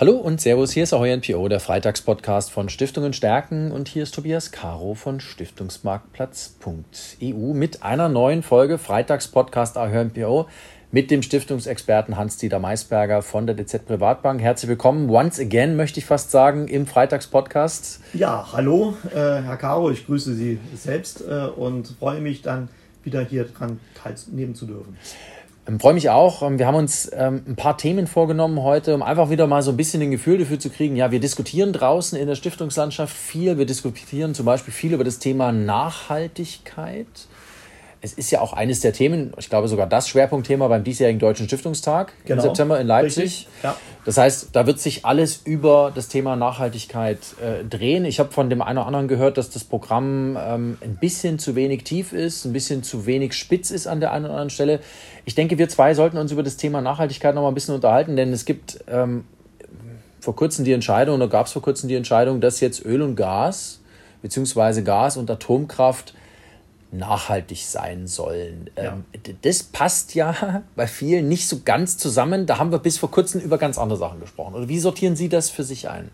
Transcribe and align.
Hallo 0.00 0.12
und 0.12 0.40
Servus, 0.40 0.70
hier 0.70 0.84
ist 0.84 0.94
Ahoy 0.94 1.16
NPO, 1.16 1.48
der 1.48 1.58
Freitagspodcast 1.58 2.52
von 2.52 2.68
Stiftungen 2.68 3.12
stärken 3.12 3.72
und 3.72 3.88
hier 3.88 4.04
ist 4.04 4.14
Tobias 4.14 4.52
Caro 4.52 4.94
von 4.94 5.18
Stiftungsmarktplatz.eu 5.18 7.52
mit 7.52 7.82
einer 7.82 8.08
neuen 8.08 8.44
Folge 8.44 8.78
Freitagspodcast 8.78 9.76
Ahoy 9.76 10.04
NPO 10.04 10.46
mit 10.92 11.10
dem 11.10 11.22
Stiftungsexperten 11.22 12.16
Hans-Dieter 12.16 12.60
Maisberger 12.60 13.22
von 13.22 13.48
der 13.48 13.56
DZ 13.56 13.86
Privatbank. 13.86 14.40
Herzlich 14.40 14.68
willkommen, 14.68 15.10
once 15.10 15.40
again 15.40 15.74
möchte 15.74 15.98
ich 15.98 16.06
fast 16.06 16.30
sagen, 16.30 16.68
im 16.68 16.86
Freitagspodcast. 16.86 17.98
Ja, 18.14 18.50
hallo, 18.52 18.96
äh, 19.10 19.16
Herr 19.16 19.56
Caro, 19.56 19.90
ich 19.90 20.06
grüße 20.06 20.32
Sie 20.32 20.60
selbst 20.76 21.24
äh, 21.28 21.46
und 21.46 21.96
freue 21.98 22.20
mich 22.20 22.42
dann 22.42 22.68
wieder 23.02 23.22
hier 23.22 23.46
dran 23.46 23.80
teilnehmen 24.00 24.54
zu 24.54 24.66
dürfen. 24.66 24.96
Ähm, 25.68 25.78
freue 25.78 25.94
mich 25.94 26.10
auch. 26.10 26.42
Ähm, 26.42 26.58
wir 26.58 26.66
haben 26.66 26.74
uns 26.74 27.10
ähm, 27.12 27.42
ein 27.46 27.56
paar 27.56 27.76
Themen 27.76 28.06
vorgenommen 28.06 28.62
heute, 28.62 28.94
um 28.94 29.02
einfach 29.02 29.30
wieder 29.30 29.46
mal 29.46 29.62
so 29.62 29.70
ein 29.70 29.76
bisschen 29.76 30.02
ein 30.02 30.10
Gefühl 30.10 30.38
dafür 30.38 30.58
zu 30.58 30.70
kriegen. 30.70 30.96
Ja, 30.96 31.10
wir 31.10 31.20
diskutieren 31.20 31.72
draußen 31.72 32.18
in 32.18 32.26
der 32.26 32.34
Stiftungslandschaft 32.34 33.14
viel. 33.14 33.58
Wir 33.58 33.66
diskutieren 33.66 34.34
zum 34.34 34.46
Beispiel 34.46 34.72
viel 34.72 34.94
über 34.94 35.04
das 35.04 35.18
Thema 35.18 35.52
Nachhaltigkeit 35.52 37.06
es 38.00 38.12
ist 38.12 38.30
ja 38.30 38.40
auch 38.40 38.52
eines 38.52 38.80
der 38.80 38.92
Themen, 38.92 39.32
ich 39.38 39.48
glaube 39.48 39.66
sogar 39.68 39.86
das 39.86 40.08
Schwerpunktthema 40.08 40.68
beim 40.68 40.84
diesjährigen 40.84 41.18
Deutschen 41.18 41.46
Stiftungstag 41.46 42.12
genau. 42.24 42.42
im 42.42 42.48
September 42.48 42.80
in 42.80 42.86
Leipzig. 42.86 43.48
Ja. 43.62 43.76
Das 44.04 44.16
heißt, 44.16 44.50
da 44.52 44.66
wird 44.66 44.78
sich 44.78 45.04
alles 45.04 45.42
über 45.44 45.90
das 45.94 46.08
Thema 46.08 46.36
Nachhaltigkeit 46.36 47.18
äh, 47.42 47.64
drehen. 47.64 48.04
Ich 48.04 48.20
habe 48.20 48.30
von 48.30 48.48
dem 48.50 48.62
einen 48.62 48.78
oder 48.78 48.86
anderen 48.86 49.08
gehört, 49.08 49.36
dass 49.36 49.50
das 49.50 49.64
Programm 49.64 50.38
ähm, 50.40 50.78
ein 50.80 50.96
bisschen 50.96 51.38
zu 51.38 51.56
wenig 51.56 51.84
tief 51.84 52.12
ist, 52.12 52.44
ein 52.44 52.52
bisschen 52.52 52.82
zu 52.82 53.04
wenig 53.04 53.34
spitz 53.34 53.70
ist 53.70 53.86
an 53.86 54.00
der 54.00 54.12
einen 54.12 54.26
oder 54.26 54.34
anderen 54.34 54.50
Stelle. 54.50 54.80
Ich 55.24 55.34
denke, 55.34 55.58
wir 55.58 55.68
zwei 55.68 55.94
sollten 55.94 56.18
uns 56.18 56.30
über 56.30 56.42
das 56.42 56.56
Thema 56.56 56.80
Nachhaltigkeit 56.80 57.34
noch 57.34 57.42
mal 57.42 57.48
ein 57.48 57.54
bisschen 57.54 57.74
unterhalten, 57.74 58.16
denn 58.16 58.32
es 58.32 58.44
gibt 58.44 58.78
ähm, 58.88 59.24
vor 60.20 60.36
kurzem 60.36 60.64
die 60.64 60.72
Entscheidung, 60.72 61.16
oder 61.16 61.28
gab 61.28 61.46
es 61.46 61.52
vor 61.52 61.62
kurzem 61.62 61.88
die 61.88 61.94
Entscheidung, 61.96 62.40
dass 62.40 62.60
jetzt 62.60 62.84
Öl 62.84 63.02
und 63.02 63.16
Gas, 63.16 63.80
beziehungsweise 64.22 64.84
Gas 64.84 65.16
und 65.16 65.30
Atomkraft 65.30 66.14
nachhaltig 66.90 67.64
sein 67.66 68.06
sollen. 68.06 68.70
Ja. 68.76 68.94
Ähm, 68.94 69.04
das 69.42 69.62
passt 69.62 70.14
ja 70.14 70.62
bei 70.76 70.86
vielen 70.86 71.28
nicht 71.28 71.48
so 71.48 71.60
ganz 71.64 71.98
zusammen. 71.98 72.46
Da 72.46 72.58
haben 72.58 72.70
wir 72.72 72.78
bis 72.78 72.98
vor 72.98 73.10
kurzem 73.10 73.40
über 73.40 73.58
ganz 73.58 73.78
andere 73.78 73.98
Sachen 73.98 74.20
gesprochen. 74.20 74.54
Oder 74.54 74.68
wie 74.68 74.78
sortieren 74.78 75.16
Sie 75.16 75.28
das 75.28 75.50
für 75.50 75.64
sich 75.64 75.88
ein? 75.88 76.10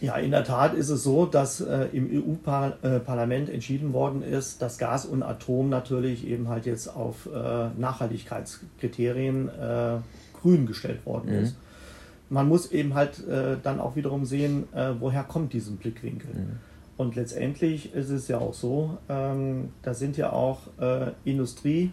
Ja, 0.00 0.16
in 0.16 0.30
der 0.30 0.44
Tat 0.44 0.74
ist 0.74 0.90
es 0.90 1.02
so, 1.02 1.26
dass 1.26 1.60
äh, 1.60 1.86
im 1.92 2.08
EU-Parlament 2.08 3.50
entschieden 3.50 3.92
worden 3.92 4.22
ist, 4.22 4.62
dass 4.62 4.78
Gas 4.78 5.04
und 5.04 5.24
Atom 5.24 5.68
natürlich 5.68 6.24
eben 6.26 6.48
halt 6.48 6.66
jetzt 6.66 6.94
auf 6.94 7.26
äh, 7.26 7.68
Nachhaltigkeitskriterien 7.76 9.48
äh, 9.48 9.96
grün 10.40 10.66
gestellt 10.66 11.04
worden 11.04 11.32
mhm. 11.32 11.42
ist. 11.44 11.56
Man 12.30 12.46
muss 12.46 12.70
eben 12.70 12.94
halt 12.94 13.26
äh, 13.26 13.56
dann 13.60 13.80
auch 13.80 13.96
wiederum 13.96 14.24
sehen, 14.24 14.68
äh, 14.72 14.90
woher 15.00 15.24
kommt 15.24 15.52
diesen 15.52 15.78
Blickwinkel. 15.78 16.30
Mhm. 16.32 16.58
Und 16.98 17.14
letztendlich 17.14 17.94
ist 17.94 18.10
es 18.10 18.26
ja 18.26 18.38
auch 18.38 18.52
so, 18.52 18.98
ähm, 19.08 19.70
da 19.82 19.94
sind 19.94 20.16
ja 20.16 20.32
auch 20.32 20.62
äh, 20.80 21.12
Industriemächte 21.24 21.92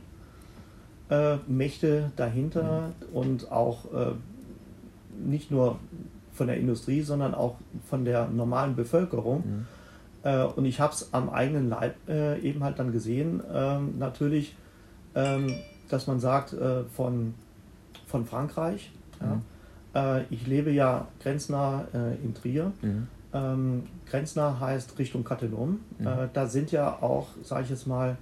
äh, 1.10 2.02
dahinter 2.16 2.90
mhm. 2.90 3.16
und 3.16 3.52
auch 3.52 3.86
äh, 3.94 4.14
nicht 5.24 5.52
nur 5.52 5.78
von 6.34 6.48
der 6.48 6.58
Industrie, 6.58 7.02
sondern 7.02 7.36
auch 7.36 7.58
von 7.88 8.04
der 8.04 8.28
normalen 8.30 8.76
Bevölkerung. 8.76 9.44
Mhm. 9.46 9.68
Äh, 10.24 10.44
und 10.44 10.66
ich 10.66 10.80
habe 10.80 10.94
es 10.94 11.14
am 11.14 11.30
eigenen 11.30 11.70
Leib 11.70 11.96
äh, 12.10 12.40
eben 12.40 12.64
halt 12.64 12.80
dann 12.80 12.92
gesehen, 12.92 13.44
ähm, 13.54 14.00
natürlich, 14.00 14.56
ähm, 15.14 15.54
dass 15.88 16.08
man 16.08 16.20
sagt, 16.20 16.54
äh, 16.54 16.84
von, 16.86 17.36
von 18.08 18.26
Frankreich. 18.26 18.92
Mhm. 19.22 19.42
Ja, 19.94 20.22
ich 20.30 20.46
lebe 20.46 20.72
ja 20.72 21.08
grenznah 21.22 21.86
in 22.22 22.34
Trier. 22.34 22.74
Mhm. 22.82 23.08
Ähm, 23.36 23.84
grenznah 24.06 24.60
heißt 24.62 24.98
Richtung 24.98 25.26
Cattenom. 25.26 25.80
Mhm. 26.00 26.08
Äh, 26.08 26.30
da 26.32 26.48
sind 26.48 26.72
ja 26.72 27.02
auch, 27.02 27.28
sage 27.44 27.64
ich 27.64 27.70
jetzt 27.70 27.86
mal, 27.86 28.18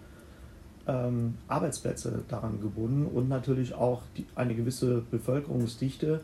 ähm, 0.88 1.36
Arbeitsplätze 1.48 2.24
daran 2.28 2.60
gebunden 2.60 3.06
und 3.06 3.30
natürlich 3.30 3.76
auch 3.76 4.02
die, 4.18 4.26
eine 4.36 4.56
gewisse 4.56 5.04
Bevölkerungsdichte. 5.12 6.22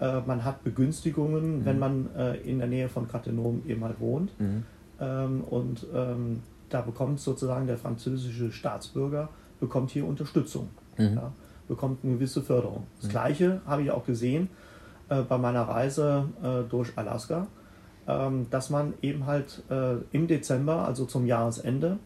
Äh, 0.00 0.20
man 0.24 0.44
hat 0.44 0.62
Begünstigungen, 0.62 1.60
mhm. 1.60 1.64
wenn 1.64 1.78
man 1.80 2.14
äh, 2.16 2.36
in 2.36 2.58
der 2.58 2.68
Nähe 2.68 2.88
von 2.88 3.08
Cattenom 3.08 3.62
eben 3.66 3.82
halt 3.82 3.98
wohnt. 3.98 4.38
Mhm. 4.38 4.62
Ähm, 5.00 5.40
und 5.42 5.86
ähm, 5.92 6.42
da 6.70 6.80
bekommt 6.80 7.18
sozusagen 7.20 7.66
der 7.66 7.76
französische 7.76 8.52
Staatsbürger 8.52 9.30
bekommt 9.58 9.90
hier 9.90 10.06
Unterstützung, 10.06 10.68
mhm. 10.96 11.14
ja, 11.16 11.32
bekommt 11.66 12.04
eine 12.04 12.14
gewisse 12.14 12.42
Förderung. 12.42 12.86
Das 12.98 13.08
mhm. 13.08 13.12
Gleiche 13.12 13.60
habe 13.66 13.82
ich 13.82 13.90
auch 13.90 14.06
gesehen 14.06 14.48
äh, 15.08 15.22
bei 15.22 15.38
meiner 15.38 15.62
Reise 15.62 16.28
äh, 16.40 16.68
durch 16.68 16.92
Alaska 16.96 17.48
dass 18.50 18.70
man 18.70 18.94
eben 19.02 19.26
halt 19.26 19.62
äh, 19.68 19.96
im 20.12 20.28
Dezember, 20.28 20.86
also 20.86 21.04
zum 21.04 21.26
Jahresende, 21.26 21.98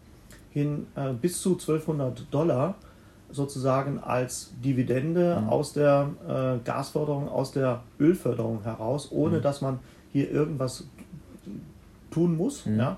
hin 0.51 0.87
äh, 0.97 1.13
bis 1.13 1.41
zu 1.41 1.53
1200 1.53 2.27
Dollar 2.33 2.75
sozusagen 3.31 3.99
als 3.99 4.53
Dividende 4.63 5.41
mhm. 5.41 5.49
aus 5.49 5.73
der 5.73 6.11
äh, 6.29 6.65
Gasförderung, 6.65 7.29
aus 7.29 7.53
der 7.53 7.83
Ölförderung 7.99 8.63
heraus, 8.63 9.09
ohne 9.11 9.39
mhm. 9.39 9.43
dass 9.43 9.61
man 9.61 9.79
hier 10.13 10.31
irgendwas 10.31 10.85
tun 12.11 12.37
muss, 12.37 12.67
mhm. 12.67 12.79
ja, 12.79 12.97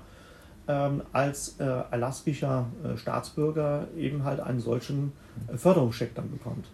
ähm, 0.67 1.01
als 1.13 1.59
äh, 1.59 1.63
alaskischer 1.63 2.65
äh, 2.83 2.97
Staatsbürger 2.97 3.87
eben 3.97 4.23
halt 4.23 4.39
einen 4.39 4.59
solchen 4.59 5.13
äh, 5.47 5.57
Förderungscheck 5.57 6.13
dann 6.15 6.29
bekommt. 6.29 6.65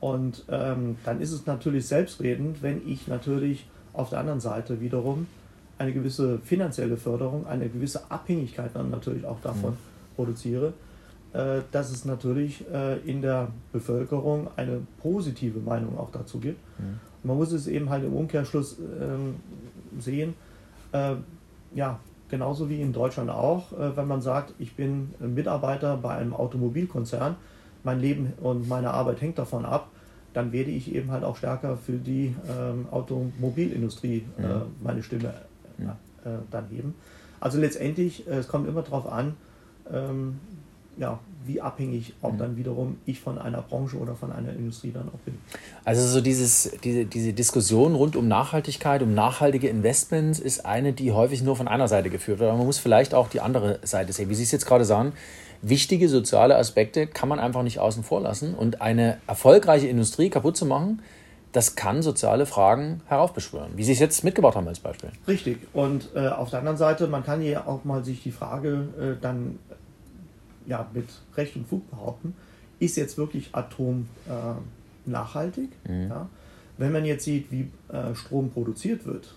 Und 0.00 0.44
ähm, 0.48 0.96
dann 1.04 1.20
ist 1.20 1.32
es 1.32 1.46
natürlich 1.46 1.86
selbstredend, 1.86 2.62
wenn 2.62 2.86
ich 2.88 3.06
natürlich 3.06 3.66
auf 3.92 4.10
der 4.10 4.20
anderen 4.20 4.40
Seite 4.40 4.80
wiederum 4.80 5.26
eine 5.80 5.94
gewisse 5.94 6.38
finanzielle 6.40 6.98
Förderung, 6.98 7.46
eine 7.46 7.68
gewisse 7.68 8.10
Abhängigkeit 8.10 8.70
dann 8.74 8.90
natürlich 8.90 9.24
auch 9.24 9.40
davon 9.40 9.70
mhm. 9.70 10.14
produziere, 10.14 10.74
äh, 11.32 11.62
dass 11.72 11.90
es 11.90 12.04
natürlich 12.04 12.66
äh, 12.70 12.98
in 12.98 13.22
der 13.22 13.48
Bevölkerung 13.72 14.48
eine 14.56 14.82
positive 15.00 15.58
Meinung 15.58 15.98
auch 15.98 16.10
dazu 16.10 16.38
gibt. 16.38 16.58
Mhm. 16.78 17.00
Man 17.22 17.36
muss 17.38 17.52
es 17.52 17.66
eben 17.66 17.88
halt 17.88 18.04
im 18.04 18.12
Umkehrschluss 18.12 18.76
ähm, 18.78 19.36
sehen, 19.98 20.34
äh, 20.92 21.14
ja, 21.74 21.98
genauso 22.28 22.68
wie 22.68 22.82
in 22.82 22.92
Deutschland 22.92 23.30
auch, 23.30 23.72
äh, 23.72 23.96
wenn 23.96 24.06
man 24.06 24.20
sagt, 24.20 24.52
ich 24.58 24.76
bin 24.76 25.14
Mitarbeiter 25.18 25.96
bei 25.96 26.14
einem 26.14 26.34
Automobilkonzern, 26.34 27.36
mein 27.84 28.00
Leben 28.00 28.34
und 28.42 28.68
meine 28.68 28.90
Arbeit 28.90 29.22
hängt 29.22 29.38
davon 29.38 29.64
ab, 29.64 29.88
dann 30.34 30.52
werde 30.52 30.70
ich 30.70 30.94
eben 30.94 31.10
halt 31.10 31.24
auch 31.24 31.36
stärker 31.36 31.78
für 31.78 31.96
die 31.96 32.34
ähm, 32.48 32.86
Automobilindustrie 32.90 34.26
äh, 34.38 34.42
mhm. 34.42 34.62
meine 34.82 35.02
Stimme 35.02 35.32
ja, 35.82 35.96
äh, 36.24 36.38
dann 36.50 36.68
heben. 36.68 36.94
Also 37.40 37.58
letztendlich, 37.58 38.26
äh, 38.26 38.36
es 38.36 38.48
kommt 38.48 38.68
immer 38.68 38.82
darauf 38.82 39.10
an, 39.10 39.34
ähm, 39.92 40.38
ja, 40.96 41.18
wie 41.46 41.60
abhängig 41.60 42.12
auch 42.20 42.32
mhm. 42.32 42.38
dann 42.38 42.56
wiederum 42.56 42.98
ich 43.06 43.20
von 43.20 43.38
einer 43.38 43.62
Branche 43.62 43.96
oder 43.96 44.14
von 44.14 44.30
einer 44.30 44.50
Industrie 44.52 44.92
dann 44.92 45.08
auch 45.08 45.18
bin. 45.24 45.38
Also 45.84 46.06
so 46.06 46.20
dieses, 46.20 46.72
diese, 46.84 47.06
diese 47.06 47.32
Diskussion 47.32 47.94
rund 47.94 48.16
um 48.16 48.28
Nachhaltigkeit, 48.28 49.02
um 49.02 49.14
nachhaltige 49.14 49.68
Investments 49.68 50.38
ist 50.38 50.66
eine, 50.66 50.92
die 50.92 51.12
häufig 51.12 51.42
nur 51.42 51.56
von 51.56 51.68
einer 51.68 51.88
Seite 51.88 52.10
geführt 52.10 52.38
wird. 52.38 52.50
Aber 52.50 52.58
man 52.58 52.66
muss 52.66 52.78
vielleicht 52.78 53.14
auch 53.14 53.28
die 53.28 53.40
andere 53.40 53.78
Seite 53.82 54.12
sehen. 54.12 54.28
Wie 54.28 54.34
Sie 54.34 54.42
es 54.42 54.52
jetzt 54.52 54.66
gerade 54.66 54.84
sagen, 54.84 55.12
wichtige 55.62 56.08
soziale 56.08 56.56
Aspekte 56.56 57.06
kann 57.06 57.28
man 57.28 57.38
einfach 57.38 57.62
nicht 57.62 57.78
außen 57.78 58.02
vor 58.04 58.20
lassen. 58.20 58.54
Und 58.54 58.82
eine 58.82 59.18
erfolgreiche 59.26 59.88
Industrie 59.88 60.28
kaputt 60.28 60.56
zu 60.56 60.66
machen, 60.66 61.00
das 61.52 61.74
kann 61.74 62.02
soziale 62.02 62.46
Fragen 62.46 63.00
heraufbeschwören, 63.06 63.72
wie 63.76 63.84
Sie 63.84 63.92
es 63.92 63.98
jetzt 63.98 64.22
mitgebracht 64.22 64.56
haben 64.56 64.68
als 64.68 64.78
Beispiel. 64.78 65.10
Richtig. 65.26 65.58
Und 65.72 66.10
äh, 66.14 66.28
auf 66.28 66.50
der 66.50 66.60
anderen 66.60 66.78
Seite, 66.78 67.08
man 67.08 67.24
kann 67.24 67.42
ja 67.42 67.66
auch 67.66 67.84
mal 67.84 68.04
sich 68.04 68.22
die 68.22 68.30
Frage 68.30 68.88
äh, 68.98 69.20
dann 69.20 69.58
ja, 70.66 70.88
mit 70.92 71.08
Recht 71.36 71.56
und 71.56 71.66
Fug 71.68 71.90
behaupten, 71.90 72.34
ist 72.78 72.96
jetzt 72.96 73.18
wirklich 73.18 73.50
Atom 73.52 74.08
äh, 74.28 75.10
nachhaltig? 75.10 75.70
Mhm. 75.88 76.08
Ja? 76.08 76.28
Wenn 76.78 76.92
man 76.92 77.04
jetzt 77.04 77.24
sieht, 77.24 77.50
wie 77.50 77.68
äh, 77.88 78.14
Strom 78.14 78.50
produziert 78.50 79.04
wird, 79.04 79.34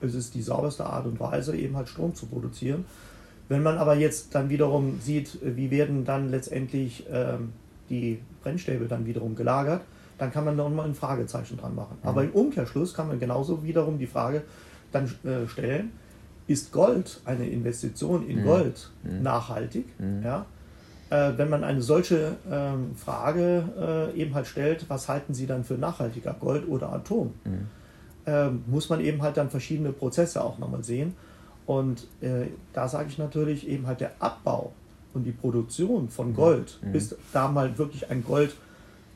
es 0.00 0.14
ist 0.14 0.34
die 0.34 0.42
sauberste 0.42 0.84
Art 0.84 1.06
und 1.06 1.18
Weise, 1.20 1.56
eben 1.56 1.76
halt 1.76 1.88
Strom 1.88 2.14
zu 2.14 2.26
produzieren. 2.26 2.84
Wenn 3.48 3.62
man 3.62 3.78
aber 3.78 3.94
jetzt 3.94 4.34
dann 4.34 4.48
wiederum 4.48 5.00
sieht, 5.00 5.38
wie 5.42 5.70
werden 5.70 6.04
dann 6.04 6.30
letztendlich 6.30 7.04
ähm, 7.10 7.52
die 7.90 8.18
Brennstäbe 8.42 8.86
dann 8.86 9.06
wiederum 9.06 9.34
gelagert, 9.34 9.82
dann 10.18 10.32
kann 10.32 10.44
man 10.44 10.56
da 10.56 10.68
mal 10.68 10.86
ein 10.86 10.94
Fragezeichen 10.94 11.56
dran 11.56 11.74
machen. 11.74 11.96
Mhm. 12.02 12.08
Aber 12.08 12.24
im 12.24 12.30
Umkehrschluss 12.30 12.94
kann 12.94 13.08
man 13.08 13.18
genauso 13.18 13.62
wiederum 13.64 13.98
die 13.98 14.06
Frage 14.06 14.42
dann 14.92 15.06
äh, 15.24 15.48
stellen, 15.48 15.92
ist 16.46 16.72
Gold, 16.72 17.20
eine 17.24 17.48
Investition 17.48 18.26
in 18.28 18.40
mhm. 18.40 18.44
Gold, 18.44 18.90
mhm. 19.02 19.22
nachhaltig? 19.22 19.86
Mhm. 19.98 20.22
Ja? 20.22 20.46
Äh, 21.10 21.32
wenn 21.36 21.48
man 21.48 21.64
eine 21.64 21.82
solche 21.82 22.36
ähm, 22.50 22.94
Frage 22.96 24.12
äh, 24.14 24.20
eben 24.20 24.34
halt 24.34 24.46
stellt, 24.46 24.88
was 24.88 25.08
halten 25.08 25.34
Sie 25.34 25.46
dann 25.46 25.64
für 25.64 25.74
nachhaltiger, 25.74 26.34
Gold 26.38 26.68
oder 26.68 26.92
Atom? 26.92 27.32
Mhm. 27.44 27.66
Ähm, 28.26 28.64
muss 28.66 28.88
man 28.88 29.00
eben 29.00 29.22
halt 29.22 29.36
dann 29.36 29.50
verschiedene 29.50 29.92
Prozesse 29.92 30.42
auch 30.42 30.58
nochmal 30.58 30.82
sehen. 30.82 31.14
Und 31.66 32.06
äh, 32.20 32.46
da 32.72 32.88
sage 32.88 33.08
ich 33.08 33.18
natürlich 33.18 33.68
eben 33.68 33.86
halt 33.86 34.00
der 34.00 34.12
Abbau 34.18 34.72
und 35.14 35.24
die 35.24 35.32
Produktion 35.32 36.08
von 36.08 36.30
mhm. 36.30 36.34
Gold, 36.34 36.78
bis 36.92 37.16
da 37.32 37.48
mal 37.48 37.78
wirklich 37.78 38.10
ein 38.10 38.24
Gold 38.24 38.54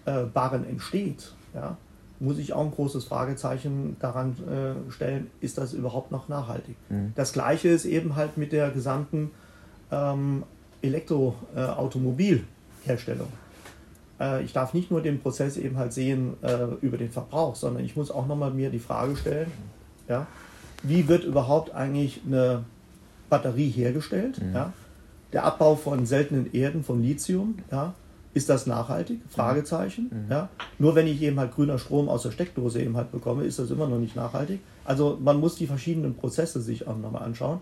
äh, 0.09 0.25
Barren 0.25 0.69
entsteht, 0.69 1.33
ja, 1.55 1.77
muss 2.21 2.39
ich 2.39 2.53
auch 2.53 2.65
ein 2.65 2.71
großes 2.71 3.05
Fragezeichen 3.05 3.97
daran 4.01 4.37
äh, 4.49 4.75
stellen, 4.91 5.29
ist 5.41 5.59
das 5.59 5.73
überhaupt 5.73 6.11
noch 6.11 6.29
nachhaltig? 6.29 6.75
Mhm. 6.89 7.13
Das 7.15 7.33
gleiche 7.33 7.69
ist 7.69 7.85
eben 7.85 8.17
halt 8.17 8.37
mit 8.37 8.51
der 8.53 8.71
gesamten 8.71 9.31
ähm, 9.93 10.43
Elektroautomobilherstellung. 10.83 13.29
Äh, 14.21 14.43
ich 14.43 14.53
darf 14.53 14.75
nicht 14.75 14.91
nur 14.91 15.01
den 15.01 15.21
Prozess 15.21 15.57
eben 15.57 15.77
halt 15.77 15.93
sehen 15.93 16.35
äh, 16.43 16.65
über 16.81 16.97
den 16.97 17.11
Verbrauch, 17.11 17.55
sondern 17.55 17.85
ich 17.85 17.95
muss 17.97 18.11
auch 18.11 18.27
nochmal 18.27 18.51
mir 18.51 18.71
die 18.71 18.81
Frage 18.81 19.17
stellen, 19.17 19.53
ja, 20.09 20.27
wie 20.83 21.09
wird 21.09 21.25
überhaupt 21.25 21.75
eigentlich 21.75 22.21
eine 22.27 22.65
Batterie 23.31 23.71
hergestellt? 23.71 24.43
Mhm. 24.43 24.55
Ja? 24.55 24.73
Der 25.33 25.45
Abbau 25.45 25.77
von 25.77 26.07
seltenen 26.07 26.53
Erden, 26.53 26.83
von 26.83 27.03
Lithium, 27.03 27.59
ja, 27.71 27.95
ist 28.39 28.49
das 28.49 28.67
nachhaltig? 28.67 29.21
Fragezeichen. 29.29 30.11
Mhm. 30.11 30.31
Ja. 30.31 30.49
Nur 30.79 30.95
wenn 30.95 31.07
ich 31.07 31.21
eben 31.21 31.39
halt 31.39 31.53
grüner 31.53 31.79
Strom 31.79 32.09
aus 32.09 32.23
der 32.23 32.31
Steckdose 32.31 32.81
eben 32.81 32.97
halt 32.97 33.13
bekomme, 33.13 33.45
ist 33.45 33.59
das 33.59 33.71
immer 33.71 33.89
noch 33.89 33.99
nicht 33.99 34.17
nachhaltig. 34.17 34.61
Also 34.85 35.19
man 35.21 35.39
muss 35.41 35.57
die 35.57 35.67
verschiedenen 35.67 36.15
Prozesse 36.15 36.61
sich 36.61 36.87
auch 36.87 36.97
nochmal 36.97 37.25
anschauen. 37.25 37.61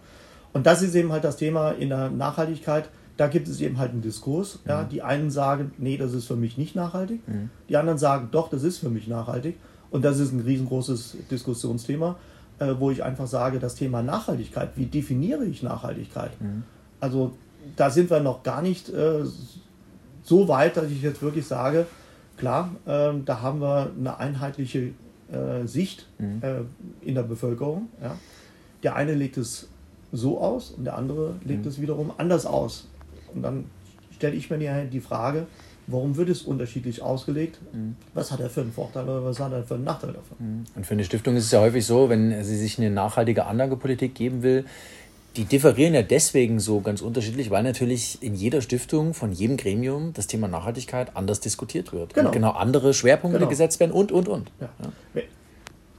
Und 0.52 0.66
das 0.66 0.82
ist 0.82 0.94
eben 0.94 1.10
halt 1.12 1.24
das 1.24 1.36
Thema 1.36 1.72
in 1.72 1.88
der 1.88 2.10
Nachhaltigkeit. 2.10 2.88
Da 3.16 3.26
gibt 3.26 3.48
es 3.48 3.60
eben 3.60 3.78
halt 3.78 3.92
einen 3.92 4.02
Diskurs. 4.02 4.60
Mhm. 4.64 4.70
Ja. 4.70 4.84
Die 4.84 5.02
einen 5.02 5.30
sagen, 5.30 5.72
nee, 5.78 5.96
das 5.96 6.12
ist 6.12 6.26
für 6.26 6.36
mich 6.36 6.58
nicht 6.58 6.76
nachhaltig. 6.76 7.26
Mhm. 7.26 7.50
Die 7.68 7.76
anderen 7.76 7.98
sagen, 7.98 8.28
doch, 8.30 8.50
das 8.50 8.62
ist 8.62 8.78
für 8.78 8.90
mich 8.90 9.08
nachhaltig. 9.08 9.56
Und 9.90 10.04
das 10.04 10.18
ist 10.18 10.32
ein 10.32 10.40
riesengroßes 10.40 11.16
Diskussionsthema, 11.30 12.16
äh, 12.58 12.74
wo 12.78 12.90
ich 12.90 13.02
einfach 13.02 13.26
sage, 13.26 13.58
das 13.58 13.76
Thema 13.76 14.02
Nachhaltigkeit, 14.02 14.70
wie 14.76 14.86
definiere 14.86 15.44
ich 15.46 15.62
Nachhaltigkeit? 15.62 16.38
Mhm. 16.40 16.64
Also 17.00 17.32
da 17.76 17.90
sind 17.90 18.10
wir 18.10 18.20
noch 18.20 18.42
gar 18.42 18.62
nicht 18.62 18.88
äh, 18.90 19.24
so 20.26 20.48
weit, 20.48 20.76
dass 20.76 20.90
ich 20.90 21.02
jetzt 21.02 21.22
wirklich 21.22 21.46
sage, 21.46 21.86
klar, 22.36 22.70
äh, 22.84 23.12
da 23.24 23.40
haben 23.40 23.60
wir 23.60 23.92
eine 23.98 24.18
einheitliche 24.18 24.90
äh, 25.30 25.66
Sicht 25.66 26.06
mhm. 26.18 26.42
äh, 26.42 27.08
in 27.08 27.14
der 27.14 27.22
Bevölkerung. 27.22 27.88
Ja. 28.02 28.16
Der 28.82 28.96
eine 28.96 29.14
legt 29.14 29.36
es 29.36 29.68
so 30.12 30.40
aus 30.40 30.72
und 30.72 30.84
der 30.84 30.96
andere 30.96 31.36
legt 31.44 31.64
mhm. 31.64 31.70
es 31.70 31.80
wiederum 31.80 32.12
anders 32.18 32.44
aus. 32.44 32.88
Und 33.34 33.42
dann 33.42 33.64
stelle 34.14 34.34
ich 34.34 34.50
mir 34.50 34.84
die 34.84 35.00
Frage, 35.00 35.46
warum 35.86 36.16
wird 36.16 36.28
es 36.28 36.42
unterschiedlich 36.42 37.02
ausgelegt? 37.02 37.60
Mhm. 37.72 37.94
Was 38.12 38.32
hat 38.32 38.40
er 38.40 38.50
für 38.50 38.62
einen 38.62 38.72
Vorteil 38.72 39.04
oder 39.04 39.24
was 39.24 39.38
hat 39.38 39.52
er 39.52 39.62
für 39.62 39.74
einen 39.74 39.84
Nachteil 39.84 40.12
davon? 40.12 40.36
Mhm. 40.38 40.64
Und 40.74 40.86
für 40.86 40.94
eine 40.94 41.04
Stiftung 41.04 41.36
ist 41.36 41.44
es 41.44 41.50
ja 41.52 41.60
häufig 41.60 41.86
so, 41.86 42.08
wenn 42.08 42.42
sie 42.42 42.56
sich 42.56 42.78
eine 42.78 42.90
nachhaltige 42.90 43.46
Anlagepolitik 43.46 44.14
geben 44.14 44.42
will, 44.42 44.64
die 45.36 45.44
differieren 45.44 45.94
ja 45.94 46.02
deswegen 46.02 46.58
so 46.60 46.80
ganz 46.80 47.02
unterschiedlich, 47.02 47.50
weil 47.50 47.62
natürlich 47.62 48.22
in 48.22 48.34
jeder 48.34 48.62
Stiftung, 48.62 49.12
von 49.12 49.32
jedem 49.32 49.56
Gremium 49.56 50.12
das 50.14 50.26
Thema 50.26 50.48
Nachhaltigkeit 50.48 51.14
anders 51.14 51.40
diskutiert 51.40 51.92
wird. 51.92 52.14
Genau, 52.14 52.28
und 52.28 52.32
genau 52.32 52.50
andere 52.52 52.94
Schwerpunkte 52.94 53.38
genau. 53.38 53.50
gesetzt 53.50 53.78
werden 53.78 53.92
und, 53.92 54.12
und, 54.12 54.28
und. 54.28 54.50
Ja. 54.60 54.68
Ja. 55.14 55.22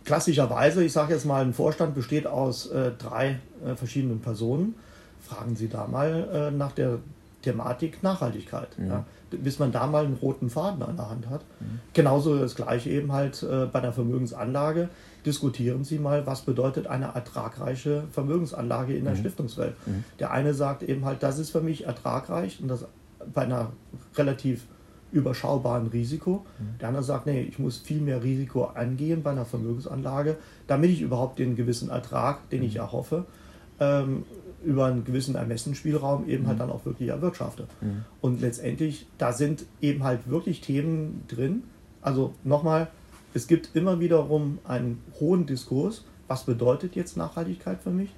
Klassischerweise, 0.03 0.83
ich 0.83 0.93
sage 0.93 1.13
jetzt 1.13 1.25
mal, 1.25 1.43
ein 1.43 1.53
Vorstand 1.53 1.93
besteht 1.93 2.25
aus 2.25 2.67
äh, 2.67 2.91
drei 2.97 3.39
äh, 3.65 3.75
verschiedenen 3.75 4.21
Personen. 4.21 4.75
Fragen 5.21 5.55
Sie 5.55 5.67
da 5.67 5.85
mal 5.85 6.29
äh, 6.33 6.51
nach 6.51 6.71
der 6.71 6.99
Thematik 7.41 8.01
Nachhaltigkeit. 8.01 8.69
Mhm. 8.79 8.87
Ja, 8.87 9.05
bis 9.31 9.59
man 9.59 9.71
da 9.71 9.87
mal 9.87 10.05
einen 10.05 10.15
roten 10.15 10.49
Faden 10.49 10.81
an 10.83 10.95
der 10.95 11.09
Hand 11.09 11.29
hat. 11.29 11.41
Mhm. 11.59 11.79
Genauso 11.93 12.37
das 12.37 12.55
gleiche 12.55 12.89
eben 12.89 13.11
halt 13.11 13.43
äh, 13.43 13.65
bei 13.65 13.79
der 13.79 13.93
Vermögensanlage 13.93 14.89
diskutieren 15.25 15.83
Sie 15.83 15.99
mal, 15.99 16.25
was 16.25 16.41
bedeutet 16.41 16.87
eine 16.87 17.07
ertragreiche 17.07 18.03
Vermögensanlage 18.11 18.95
in 18.95 19.03
der 19.03 19.13
mhm. 19.13 19.19
Stiftungswelt. 19.19 19.75
Mhm. 19.85 20.03
Der 20.19 20.31
eine 20.31 20.53
sagt 20.53 20.83
eben 20.83 21.05
halt, 21.05 21.21
das 21.23 21.39
ist 21.39 21.51
für 21.51 21.61
mich 21.61 21.85
ertragreich 21.85 22.59
und 22.61 22.69
das 22.69 22.85
bei 23.33 23.43
einer 23.43 23.71
relativ 24.15 24.65
überschaubaren 25.11 25.87
Risiko. 25.87 26.45
Mhm. 26.59 26.79
Der 26.79 26.87
andere 26.89 27.03
sagt, 27.03 27.25
nee, 27.25 27.41
ich 27.41 27.59
muss 27.59 27.77
viel 27.77 28.01
mehr 28.01 28.23
Risiko 28.23 28.65
angehen 28.65 29.23
bei 29.23 29.31
einer 29.31 29.45
Vermögensanlage, 29.45 30.37
damit 30.67 30.91
ich 30.91 31.01
überhaupt 31.01 31.39
den 31.39 31.55
gewissen 31.55 31.89
Ertrag, 31.89 32.49
den 32.49 32.63
ich 32.63 32.75
mhm. 32.75 32.81
erhoffe, 32.81 33.25
ähm, 33.79 34.25
über 34.63 34.85
einen 34.85 35.03
gewissen 35.03 35.35
Ermessensspielraum 35.35 36.27
eben 36.27 36.47
halt 36.47 36.57
mhm. 36.57 36.61
dann 36.61 36.71
auch 36.71 36.85
wirklich 36.85 37.09
erwirtschafte. 37.09 37.67
Mhm. 37.81 38.05
Und 38.21 38.41
letztendlich, 38.41 39.07
da 39.17 39.33
sind 39.33 39.65
eben 39.81 40.03
halt 40.03 40.29
wirklich 40.29 40.61
Themen 40.61 41.23
drin. 41.27 41.63
Also 42.01 42.33
nochmal, 42.43 42.87
es 43.33 43.47
gibt 43.47 43.75
immer 43.75 43.99
wiederum 43.99 44.59
einen 44.67 45.01
hohen 45.19 45.45
Diskurs. 45.45 46.03
Was 46.27 46.43
bedeutet 46.43 46.95
jetzt 46.95 47.17
Nachhaltigkeit 47.17 47.81
für 47.81 47.91
mich? 47.91 48.09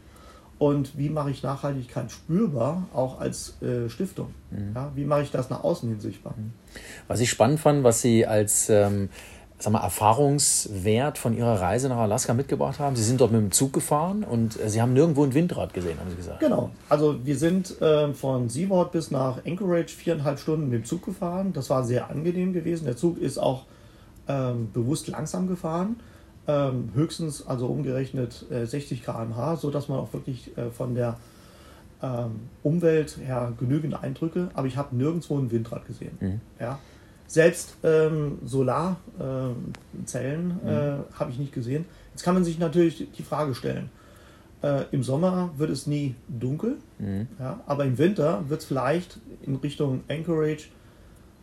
Und 0.57 0.97
wie 0.97 1.09
mache 1.09 1.31
ich 1.31 1.41
Nachhaltigkeit 1.41 2.11
spürbar, 2.11 2.87
auch 2.93 3.19
als 3.19 3.61
äh, 3.61 3.89
Stiftung? 3.89 4.33
Mhm. 4.51 4.71
Ja, 4.75 4.91
wie 4.93 5.05
mache 5.05 5.23
ich 5.23 5.31
das 5.31 5.49
nach 5.49 5.63
außen 5.63 5.87
hin 5.87 6.01
sichtbar? 6.01 6.35
Mhm. 6.37 6.51
Was 7.07 7.21
ich 7.21 7.29
spannend 7.29 7.61
fand, 7.61 7.83
was 7.83 8.01
Sie 8.01 8.25
als 8.25 8.69
ähm, 8.69 9.09
sag 9.59 9.73
mal, 9.73 9.81
Erfahrungswert 9.81 11.17
von 11.17 11.35
Ihrer 11.35 11.59
Reise 11.59 11.89
nach 11.89 11.97
Alaska 11.97 12.33
mitgebracht 12.33 12.79
haben. 12.79 12.95
Sie 12.95 13.03
sind 13.03 13.19
dort 13.19 13.31
mit 13.31 13.41
dem 13.41 13.51
Zug 13.51 13.73
gefahren 13.73 14.23
und 14.23 14.59
äh, 14.59 14.69
Sie 14.69 14.81
haben 14.81 14.93
nirgendwo 14.93 15.23
ein 15.23 15.33
Windrad 15.33 15.73
gesehen, 15.73 15.99
haben 15.99 16.09
Sie 16.09 16.15
gesagt. 16.15 16.39
Genau. 16.39 16.71
Also 16.87 17.25
wir 17.25 17.37
sind 17.37 17.79
äh, 17.81 18.13
von 18.13 18.49
Seaward 18.49 18.93
bis 18.93 19.11
nach 19.11 19.45
Anchorage 19.45 19.93
viereinhalb 19.95 20.39
Stunden 20.39 20.69
mit 20.69 20.83
dem 20.83 20.85
Zug 20.85 21.03
gefahren. 21.03 21.51
Das 21.53 21.69
war 21.69 21.83
sehr 21.83 22.09
angenehm 22.09 22.53
gewesen. 22.53 22.85
Der 22.85 22.95
Zug 22.95 23.19
ist 23.19 23.37
auch 23.37 23.65
ähm, 24.29 24.71
bewusst 24.71 25.07
langsam 25.07 25.47
gefahren, 25.47 25.97
ähm, 26.47 26.91
höchstens 26.93 27.45
also 27.45 27.67
umgerechnet 27.67 28.45
äh, 28.49 28.65
60 28.65 29.03
km/h, 29.03 29.57
sodass 29.57 29.89
man 29.89 29.99
auch 29.99 30.13
wirklich 30.13 30.57
äh, 30.57 30.69
von 30.69 30.95
der 30.95 31.17
ähm, 32.01 32.41
Umwelt 32.63 33.17
her 33.17 33.51
genügend 33.59 34.01
Eindrücke, 34.01 34.49
aber 34.53 34.67
ich 34.67 34.77
habe 34.77 34.95
nirgendwo 34.95 35.37
ein 35.37 35.51
Windrad 35.51 35.85
gesehen. 35.85 36.17
Mhm. 36.21 36.41
Ja. 36.59 36.79
Selbst 37.29 37.77
ähm, 37.83 38.39
Solarzellen 38.43 38.99
ähm, 40.11 40.59
mhm. 40.61 40.67
äh, 40.67 40.97
habe 41.17 41.31
ich 41.31 41.39
nicht 41.39 41.53
gesehen. 41.53 41.85
Jetzt 42.11 42.23
kann 42.23 42.33
man 42.33 42.43
sich 42.43 42.59
natürlich 42.59 43.07
die 43.15 43.23
Frage 43.23 43.55
stellen, 43.55 43.89
äh, 44.61 44.83
Im 44.91 45.03
Sommer 45.03 45.51
wird 45.55 45.69
es 45.69 45.87
nie 45.87 46.15
dunkel, 46.27 46.77
mhm. 46.97 47.27
ja, 47.39 47.61
aber 47.65 47.85
im 47.85 47.97
Winter 47.97 48.43
wird 48.49 48.59
es 48.59 48.65
vielleicht 48.65 49.17
in 49.43 49.55
Richtung 49.55 50.01
Anchorage 50.09 50.65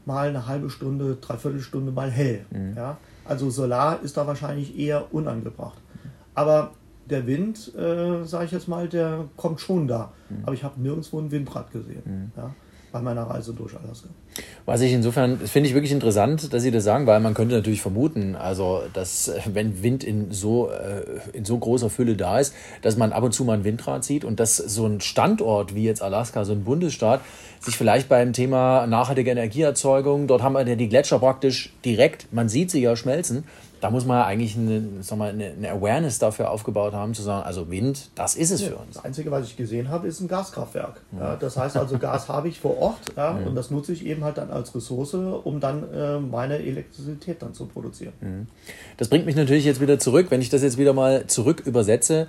mal 0.04 0.28
eine 0.28 0.46
halbe 0.46 0.68
Stunde, 0.68 1.16
dreiviertel 1.16 1.60
Stunde 1.60 1.92
mal 1.92 2.10
hell. 2.10 2.44
Mhm. 2.50 2.74
Ja? 2.76 2.98
Also 3.24 3.48
Solar 3.48 4.02
ist 4.02 4.18
da 4.18 4.26
wahrscheinlich 4.26 4.78
eher 4.78 5.14
unangebracht. 5.14 5.78
Aber 6.34 6.72
der 7.08 7.26
Wind, 7.26 7.74
äh, 7.74 8.24
sage 8.24 8.44
ich 8.44 8.50
jetzt 8.50 8.68
mal, 8.68 8.88
der 8.88 9.24
kommt 9.36 9.60
schon 9.60 9.88
da. 9.88 10.12
Mhm. 10.28 10.36
Aber 10.42 10.52
ich 10.52 10.62
habe 10.62 10.80
nirgendwo 10.80 11.18
ein 11.18 11.30
Windrad 11.30 11.72
gesehen. 11.72 12.02
Mhm. 12.04 12.32
Ja? 12.36 12.54
Bei 12.96 13.02
meiner 13.02 13.24
Reise 13.24 13.52
durch 13.52 13.74
Alaska. 13.74 14.08
Was 14.64 14.80
ich 14.80 14.92
insofern, 14.92 15.38
finde 15.38 15.68
ich 15.68 15.74
wirklich 15.74 15.92
interessant, 15.92 16.52
dass 16.52 16.62
Sie 16.62 16.70
das 16.70 16.84
sagen, 16.84 17.06
weil 17.06 17.20
man 17.20 17.34
könnte 17.34 17.54
natürlich 17.54 17.82
vermuten, 17.82 18.36
also 18.36 18.82
dass 18.92 19.28
äh, 19.28 19.40
wenn 19.52 19.82
Wind 19.82 20.02
in 20.02 20.32
so, 20.32 20.70
äh, 20.70 21.02
in 21.32 21.44
so 21.44 21.58
großer 21.58 21.90
Fülle 21.90 22.16
da 22.16 22.38
ist, 22.38 22.54
dass 22.82 22.96
man 22.96 23.12
ab 23.12 23.22
und 23.22 23.32
zu 23.32 23.44
mal 23.44 23.54
ein 23.54 23.64
Windrad 23.64 24.04
sieht 24.04 24.24
und 24.24 24.40
dass 24.40 24.56
so 24.56 24.86
ein 24.86 25.00
Standort 25.00 25.74
wie 25.74 25.84
jetzt 25.84 26.02
Alaska, 26.02 26.44
so 26.44 26.52
ein 26.52 26.64
Bundesstaat, 26.64 27.20
sich 27.60 27.76
vielleicht 27.76 28.08
beim 28.08 28.32
Thema 28.32 28.86
nachhaltige 28.86 29.30
Energieerzeugung, 29.30 30.26
dort 30.26 30.42
haben 30.42 30.54
wir 30.54 30.66
ja 30.66 30.76
die 30.76 30.88
Gletscher 30.88 31.18
praktisch 31.18 31.72
direkt, 31.84 32.32
man 32.32 32.48
sieht 32.48 32.70
sie 32.70 32.80
ja 32.80 32.96
schmelzen, 32.96 33.44
da 33.80 33.90
muss 33.90 34.06
man 34.06 34.18
ja 34.18 34.24
eigentlich 34.24 34.56
eine, 34.56 34.82
sag 35.00 35.18
mal, 35.18 35.30
eine, 35.30 35.50
eine 35.50 35.70
Awareness 35.70 36.18
dafür 36.18 36.50
aufgebaut 36.50 36.94
haben, 36.94 37.14
zu 37.14 37.22
sagen, 37.22 37.44
also 37.44 37.70
Wind, 37.70 38.10
das 38.14 38.34
ist 38.34 38.50
es 38.50 38.62
ja, 38.62 38.68
für 38.68 38.76
uns. 38.76 38.94
Das 38.94 39.04
Einzige, 39.04 39.30
was 39.30 39.46
ich 39.46 39.56
gesehen 39.56 39.90
habe, 39.90 40.08
ist 40.08 40.20
ein 40.20 40.28
Gaskraftwerk. 40.28 41.02
Ja. 41.12 41.18
Ja, 41.18 41.36
das 41.36 41.56
heißt 41.56 41.76
also, 41.76 41.98
Gas 41.98 42.28
habe 42.28 42.48
ich 42.48 42.60
vor 42.60 42.78
Ort 42.78 42.98
und 43.44 43.54
das 43.54 43.70
nutze 43.70 43.92
ich 43.92 44.06
eben 44.06 44.24
halt 44.24 44.38
dann 44.38 44.50
als 44.50 44.74
Ressource, 44.74 45.14
um 45.14 45.60
dann 45.60 45.92
äh, 45.92 46.18
meine 46.18 46.58
Elektrizität 46.58 47.42
dann 47.42 47.54
zu 47.54 47.66
produzieren. 47.66 48.12
Das 48.96 49.08
bringt 49.08 49.26
mich 49.26 49.36
natürlich 49.36 49.64
jetzt 49.64 49.80
wieder 49.80 49.98
zurück, 49.98 50.26
wenn 50.30 50.40
ich 50.40 50.48
das 50.48 50.62
jetzt 50.62 50.78
wieder 50.78 50.92
mal 50.92 51.26
zurück 51.26 51.62
übersetze. 51.64 52.28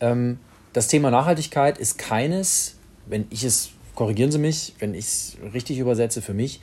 Ähm, 0.00 0.38
das 0.72 0.88
Thema 0.88 1.10
Nachhaltigkeit 1.10 1.78
ist 1.78 1.98
keines, 1.98 2.76
wenn 3.06 3.26
ich 3.30 3.44
es, 3.44 3.70
korrigieren 3.94 4.30
Sie 4.30 4.38
mich, 4.38 4.74
wenn 4.78 4.94
ich 4.94 5.06
es 5.06 5.36
richtig 5.54 5.78
übersetze 5.78 6.22
für 6.22 6.34
mich, 6.34 6.60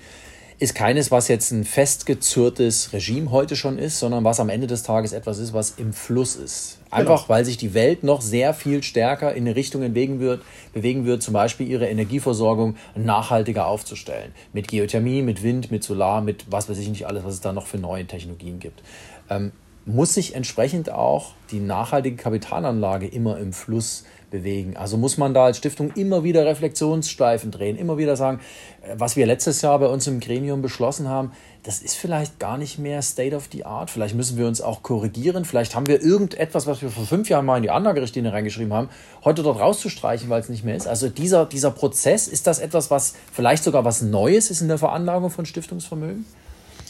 ist 0.58 0.74
keines, 0.74 1.12
was 1.12 1.28
jetzt 1.28 1.52
ein 1.52 1.66
festgezürrtes 1.66 2.94
Regime 2.94 3.32
heute 3.32 3.56
schon 3.56 3.78
ist, 3.78 4.00
sondern 4.00 4.24
was 4.24 4.40
am 4.40 4.48
Ende 4.48 4.68
des 4.68 4.84
Tages 4.84 5.12
etwas 5.12 5.38
ist, 5.38 5.54
was 5.54 5.72
im 5.72 5.92
Fluss 5.92 6.36
ist. 6.38 6.80
Einfach 6.90 7.24
genau. 7.24 7.30
weil 7.30 7.44
sich 7.44 7.58
die 7.58 7.74
Welt 7.74 8.04
noch 8.04 8.22
sehr 8.22 8.54
viel 8.54 8.82
stärker 8.82 9.34
in 9.34 9.46
eine 9.46 9.56
Richtung 9.56 9.82
bewegen 9.82 10.22
wird, 10.22 10.44
bewegen 10.74 11.06
wird, 11.06 11.24
zum 11.24 11.34
Beispiel 11.34 11.68
ihre 11.68 11.88
Energieversorgung 11.88 12.78
nachhaltiger 12.96 13.68
aufzustellen. 13.68 14.32
Mit 14.54 14.70
Geothermie, 14.70 15.22
mit 15.22 15.44
Wind, 15.44 15.72
mit 15.72 15.84
Solar, 15.84 16.22
mit 16.22 16.46
was 16.50 16.70
weiß 16.70 16.78
ich 16.78 16.88
nicht 16.88 17.06
alles, 17.06 17.26
was 17.26 17.34
es 17.34 17.42
da 17.42 17.52
noch 17.52 17.68
für 17.68 17.78
neue 17.78 18.06
Technologien 18.06 18.60
gibt. 18.60 18.82
Ähm, 19.30 19.52
muss 19.86 20.14
sich 20.14 20.36
entsprechend 20.36 20.90
auch 20.90 21.34
die 21.52 21.60
nachhaltige 21.60 22.16
Kapitalanlage 22.16 23.08
immer 23.08 23.38
im 23.38 23.54
Fluss 23.54 24.06
bewegen. 24.36 24.76
Also 24.76 24.98
muss 24.98 25.18
man 25.18 25.34
da 25.34 25.46
als 25.46 25.58
Stiftung 25.58 25.92
immer 25.92 26.24
wieder 26.24 26.46
Reflexionsstreifen 26.46 27.52
drehen, 27.52 27.78
immer 27.78 27.98
wieder 27.98 28.16
sagen, 28.16 28.42
äh, 28.82 28.96
was 28.98 29.16
wir 29.16 29.26
letztes 29.26 29.62
Jahr 29.62 29.80
bei 29.80 29.88
uns 29.88 30.08
im 30.08 30.20
Gremium 30.20 30.62
beschlossen 30.62 31.08
haben, 31.08 31.32
das 31.64 31.82
ist 31.82 31.96
vielleicht 31.96 32.38
gar 32.40 32.58
nicht 32.58 32.78
mehr 32.78 33.02
State 33.02 33.36
of 33.36 33.48
the 33.52 33.66
Art. 33.66 33.90
Vielleicht 33.90 34.14
müssen 34.14 34.38
wir 34.38 34.46
uns 34.46 34.62
auch 34.62 34.84
korrigieren. 34.84 35.46
Vielleicht 35.46 35.74
haben 35.74 35.88
wir 35.88 36.02
irgendetwas, 36.02 36.68
was 36.68 36.82
wir 36.82 36.90
vor 36.90 37.06
fünf 37.06 37.30
Jahren 37.30 37.46
mal 37.46 37.58
in 37.58 37.64
die 37.64 37.72
Anlagerichtlinie 37.72 38.32
reingeschrieben 38.32 38.74
haben, 38.74 38.90
heute 39.24 39.42
dort 39.42 39.60
rauszustreichen, 39.60 40.30
weil 40.30 40.42
es 40.42 40.50
nicht 40.50 40.64
mehr 40.64 40.76
ist. 40.76 40.88
Also 40.88 41.10
dieser, 41.10 41.46
dieser 41.46 41.72
Prozess, 41.72 42.28
ist 42.28 42.46
das 42.46 42.60
etwas, 42.60 42.92
was 42.92 43.16
vielleicht 43.32 43.64
sogar 43.64 43.84
was 43.86 44.02
Neues 44.02 44.52
ist 44.52 44.62
in 44.62 44.68
der 44.68 44.78
Veranlagung 44.78 45.32
von 45.32 45.46
Stiftungsvermögen? 45.46 46.26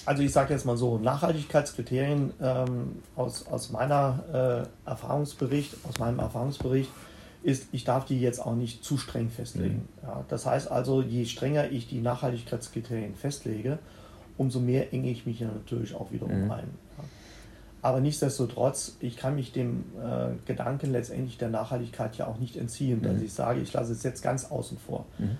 also 0.06 0.22
ich 0.24 0.32
sage 0.32 0.54
jetzt 0.54 0.66
mal 0.66 0.78
so, 0.78 0.98
Nachhaltigkeitskriterien 0.98 2.34
ähm, 2.42 3.02
aus, 3.16 3.48
aus 3.48 3.72
meiner 3.72 4.68
äh, 4.86 4.90
Erfahrungsbericht, 4.90 5.76
aus 5.90 6.00
meinem 6.00 6.20
Erfahrungsbericht 6.20 6.90
ist, 7.46 7.68
ich 7.72 7.84
darf 7.84 8.06
die 8.06 8.20
jetzt 8.20 8.40
auch 8.40 8.56
nicht 8.56 8.84
zu 8.84 8.98
streng 8.98 9.30
festlegen. 9.30 9.88
Mhm. 10.02 10.08
Ja, 10.08 10.26
das 10.28 10.48
heißt 10.48 10.72
also, 10.72 11.02
je 11.02 11.26
strenger 11.26 11.70
ich 11.70 11.88
die 11.88 12.02
Nachhaltigkeitskriterien 12.02 13.14
festlege, 13.14 13.78
umso 14.38 14.60
mehr 14.60 14.92
enge 14.94 15.12
ich 15.12 15.28
mich 15.28 15.40
ja 15.40 15.48
natürlich 15.48 15.94
auch 15.96 16.12
wiederum 16.12 16.46
mhm. 16.46 16.52
ein. 16.52 16.68
Ja. 16.98 17.04
Aber 17.84 18.00
nichtsdestotrotz, 18.00 18.98
ich 19.00 19.16
kann 19.16 19.36
mich 19.36 19.52
dem 19.52 19.84
äh, 20.02 20.30
Gedanken 20.48 20.92
letztendlich 20.92 21.38
der 21.38 21.50
Nachhaltigkeit 21.50 22.18
ja 22.18 22.26
auch 22.26 22.40
nicht 22.40 22.58
entziehen, 22.58 23.00
mhm. 23.00 23.04
dass 23.04 23.22
ich 23.22 23.32
sage, 23.32 23.62
ich 23.62 23.72
lasse 23.72 23.92
es 23.92 24.02
jetzt 24.02 24.24
ganz 24.24 24.50
außen 24.50 24.80
vor. 24.80 25.06
Mhm. 25.20 25.38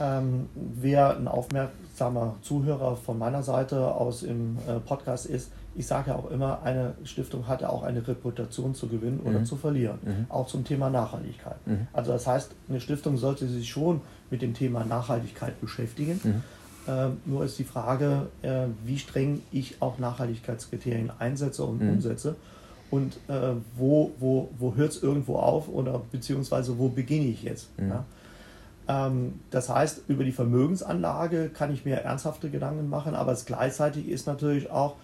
Ähm, 0.00 0.48
wer 0.56 1.16
ein 1.16 1.28
aufmerksamer 1.28 2.34
Zuhörer 2.42 2.96
von 2.96 3.16
meiner 3.16 3.44
Seite 3.44 3.94
aus 3.94 4.24
im 4.24 4.58
äh, 4.66 4.80
Podcast 4.80 5.26
ist, 5.26 5.52
ich 5.76 5.86
sage 5.86 6.10
ja 6.10 6.16
auch 6.16 6.30
immer, 6.30 6.62
eine 6.62 6.94
Stiftung 7.04 7.48
hat 7.48 7.62
ja 7.62 7.68
auch 7.68 7.82
eine 7.82 8.06
Reputation 8.06 8.74
zu 8.74 8.88
gewinnen 8.88 9.20
oder 9.20 9.40
mhm. 9.40 9.44
zu 9.44 9.56
verlieren, 9.56 9.98
mhm. 10.02 10.26
auch 10.28 10.46
zum 10.46 10.64
Thema 10.64 10.90
Nachhaltigkeit. 10.90 11.66
Mhm. 11.66 11.86
Also 11.92 12.12
das 12.12 12.26
heißt, 12.26 12.52
eine 12.68 12.80
Stiftung 12.80 13.16
sollte 13.16 13.48
sich 13.48 13.68
schon 13.68 14.00
mit 14.30 14.42
dem 14.42 14.54
Thema 14.54 14.84
Nachhaltigkeit 14.84 15.60
beschäftigen. 15.60 16.20
Mhm. 16.22 16.42
Äh, 16.86 17.08
nur 17.24 17.44
ist 17.44 17.58
die 17.58 17.64
Frage, 17.64 18.28
äh, 18.42 18.66
wie 18.84 18.98
streng 18.98 19.42
ich 19.52 19.76
auch 19.80 19.98
Nachhaltigkeitskriterien 19.98 21.10
einsetze 21.18 21.64
und 21.64 21.82
mhm. 21.82 21.94
umsetze 21.94 22.36
und 22.90 23.14
äh, 23.28 23.54
wo, 23.76 24.12
wo, 24.18 24.50
wo 24.58 24.74
hört 24.76 24.92
es 24.92 25.02
irgendwo 25.02 25.36
auf 25.36 25.68
oder 25.68 26.00
beziehungsweise 26.12 26.78
wo 26.78 26.88
beginne 26.88 27.26
ich 27.26 27.42
jetzt. 27.42 27.76
Mhm. 27.78 27.88
Ja? 27.88 28.04
Ähm, 28.86 29.40
das 29.50 29.68
heißt, 29.68 30.02
über 30.08 30.24
die 30.24 30.32
Vermögensanlage 30.32 31.48
kann 31.48 31.72
ich 31.72 31.84
mir 31.84 31.96
ernsthafte 31.96 32.50
Gedanken 32.50 32.88
machen, 32.88 33.14
aber 33.14 33.32
es 33.32 33.46
gleichzeitig 33.46 34.08
ist 34.08 34.26
natürlich 34.26 34.70
auch, 34.70 34.96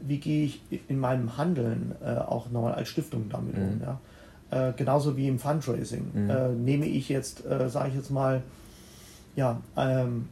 wie 0.00 0.18
gehe 0.18 0.44
ich 0.46 0.62
in 0.88 0.98
meinem 0.98 1.36
Handeln 1.36 1.94
äh, 2.04 2.16
auch 2.16 2.50
nochmal 2.50 2.74
als 2.74 2.88
Stiftung 2.88 3.28
damit 3.30 3.56
mhm. 3.56 3.62
um. 3.62 3.80
Ja? 3.80 4.68
Äh, 4.68 4.72
genauso 4.74 5.16
wie 5.16 5.28
im 5.28 5.38
Fundraising. 5.38 6.10
Mhm. 6.14 6.30
Äh, 6.30 6.48
nehme 6.50 6.86
ich 6.86 7.08
jetzt, 7.08 7.44
äh, 7.44 7.68
sage 7.68 7.90
ich 7.90 7.94
jetzt 7.94 8.10
mal, 8.10 8.42
ja, 9.36 9.60
ähm, 9.76 10.28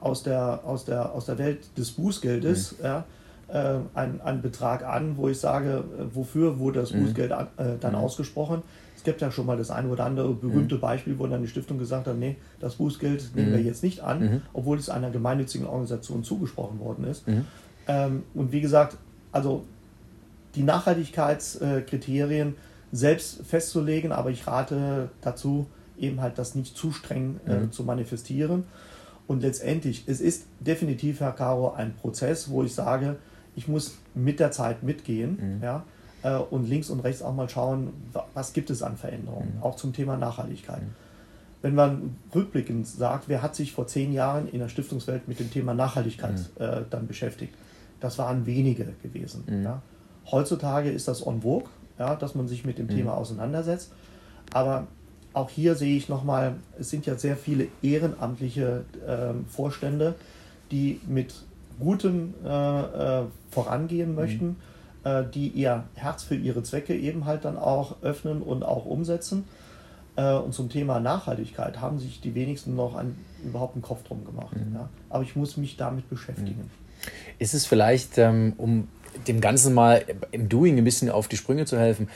aus, 0.00 0.22
der, 0.22 0.60
aus, 0.64 0.84
der, 0.84 1.12
aus 1.12 1.26
der 1.26 1.38
Welt 1.38 1.76
des 1.76 1.92
Bußgeldes 1.92 2.78
mhm. 2.78 2.84
ja, 2.84 3.04
äh, 3.48 3.78
einen, 3.94 4.20
einen 4.20 4.42
Betrag 4.42 4.84
an, 4.84 5.16
wo 5.16 5.28
ich 5.28 5.38
sage, 5.38 5.84
äh, 5.98 6.14
wofür 6.14 6.58
wurde 6.58 6.80
das 6.80 6.92
mhm. 6.92 7.04
Bußgeld 7.04 7.32
an, 7.32 7.48
dann 7.80 7.92
mhm. 7.92 7.98
ausgesprochen 7.98 8.62
gibt 9.06 9.22
ja 9.22 9.30
schon 9.30 9.46
mal 9.46 9.56
das 9.56 9.70
eine 9.70 9.88
oder 9.88 10.04
andere 10.04 10.34
berühmte 10.34 10.74
mhm. 10.74 10.80
Beispiel, 10.80 11.18
wo 11.18 11.26
dann 11.26 11.40
die 11.40 11.48
Stiftung 11.48 11.78
gesagt 11.78 12.08
hat, 12.08 12.18
nee, 12.18 12.36
das 12.60 12.74
Bußgeld 12.74 13.34
nehmen 13.34 13.52
wir 13.52 13.62
jetzt 13.62 13.82
nicht 13.82 14.00
an, 14.00 14.42
obwohl 14.52 14.76
es 14.78 14.90
einer 14.90 15.10
gemeinnützigen 15.10 15.66
Organisation 15.66 16.24
zugesprochen 16.24 16.80
worden 16.80 17.04
ist. 17.04 17.24
Ähm, 17.86 18.24
und 18.34 18.52
wie 18.52 18.60
gesagt, 18.60 18.96
also 19.32 19.64
die 20.54 20.62
Nachhaltigkeitskriterien 20.62 22.56
selbst 22.92 23.42
festzulegen, 23.44 24.12
aber 24.12 24.30
ich 24.30 24.46
rate 24.46 25.10
dazu, 25.20 25.66
eben 25.98 26.20
halt 26.20 26.38
das 26.38 26.54
nicht 26.54 26.76
zu 26.76 26.92
streng 26.92 27.40
äh, 27.46 27.54
mhm. 27.54 27.72
zu 27.72 27.84
manifestieren. 27.84 28.64
Und 29.26 29.42
letztendlich, 29.42 30.04
es 30.06 30.20
ist 30.20 30.44
definitiv, 30.60 31.20
Herr 31.20 31.32
Caro, 31.32 31.72
ein 31.72 31.94
Prozess, 31.94 32.48
wo 32.48 32.62
ich 32.62 32.74
sage, 32.74 33.16
ich 33.56 33.66
muss 33.66 33.96
mit 34.14 34.38
der 34.40 34.52
Zeit 34.52 34.82
mitgehen. 34.82 35.56
Mhm. 35.56 35.62
Ja? 35.62 35.84
äh, 36.26 36.36
und 36.36 36.68
links 36.68 36.90
und 36.90 37.00
rechts 37.00 37.22
auch 37.22 37.34
mal 37.34 37.48
schauen, 37.48 37.92
was 38.34 38.52
gibt 38.52 38.70
es 38.70 38.82
an 38.82 38.96
Veränderungen, 38.96 39.56
mhm. 39.56 39.62
auch 39.62 39.76
zum 39.76 39.92
Thema 39.92 40.16
Nachhaltigkeit. 40.16 40.82
Mhm. 40.82 40.94
Wenn 41.62 41.74
man 41.74 42.16
rückblickend 42.34 42.86
sagt, 42.86 43.28
wer 43.28 43.42
hat 43.42 43.54
sich 43.54 43.72
vor 43.72 43.86
zehn 43.86 44.12
Jahren 44.12 44.48
in 44.48 44.58
der 44.58 44.68
Stiftungswelt 44.68 45.26
mit 45.26 45.40
dem 45.40 45.50
Thema 45.50 45.74
Nachhaltigkeit 45.74 46.34
mhm. 46.34 46.64
äh, 46.64 46.82
dann 46.90 47.06
beschäftigt, 47.06 47.54
das 48.00 48.18
waren 48.18 48.46
wenige 48.46 48.94
gewesen. 49.02 49.44
Mhm. 49.46 49.64
Ja. 49.64 49.82
Heutzutage 50.30 50.90
ist 50.90 51.08
das 51.08 51.22
en 51.22 51.42
vogue, 51.42 51.68
ja, 51.98 52.16
dass 52.16 52.34
man 52.34 52.48
sich 52.48 52.64
mit 52.64 52.78
dem 52.78 52.88
Thema 52.88 53.12
mhm. 53.12 53.18
auseinandersetzt. 53.18 53.92
Aber 54.52 54.86
auch 55.32 55.50
hier 55.50 55.74
sehe 55.74 55.96
ich 55.96 56.08
nochmal, 56.08 56.54
es 56.78 56.90
sind 56.90 57.06
ja 57.06 57.16
sehr 57.16 57.36
viele 57.36 57.68
ehrenamtliche 57.82 58.84
äh, 59.06 59.50
Vorstände, 59.50 60.14
die 60.70 61.00
mit 61.06 61.34
Gutem 61.78 62.34
äh, 62.44 63.20
äh, 63.20 63.24
vorangehen 63.50 64.14
möchten 64.14 64.46
mhm. 64.46 64.56
Die 65.34 65.50
ihr 65.50 65.84
Herz 65.94 66.24
für 66.24 66.34
ihre 66.34 66.64
Zwecke 66.64 66.92
eben 66.92 67.26
halt 67.26 67.44
dann 67.44 67.56
auch 67.56 68.02
öffnen 68.02 68.42
und 68.42 68.64
auch 68.64 68.86
umsetzen. 68.86 69.44
Äh, 70.16 70.34
und 70.34 70.52
zum 70.52 70.68
Thema 70.68 70.98
Nachhaltigkeit 70.98 71.80
haben 71.80 72.00
sich 72.00 72.20
die 72.20 72.34
wenigsten 72.34 72.74
noch 72.74 72.96
an, 72.96 73.16
überhaupt 73.44 73.74
einen 73.74 73.82
Kopf 73.82 74.02
drum 74.02 74.24
gemacht. 74.24 74.56
Mhm. 74.56 74.74
Ja. 74.74 74.88
Aber 75.08 75.22
ich 75.22 75.36
muss 75.36 75.56
mich 75.56 75.76
damit 75.76 76.08
beschäftigen. 76.08 76.68
Ist 77.38 77.54
es 77.54 77.66
vielleicht, 77.66 78.18
ähm, 78.18 78.54
um 78.56 78.88
dem 79.26 79.40
Ganzen 79.40 79.74
mal 79.74 80.04
im 80.30 80.48
Doing 80.48 80.78
ein 80.78 80.84
bisschen 80.84 81.10
auf 81.10 81.28
die 81.28 81.36
Sprünge 81.36 81.64
zu 81.64 81.78
helfen, 81.78 82.08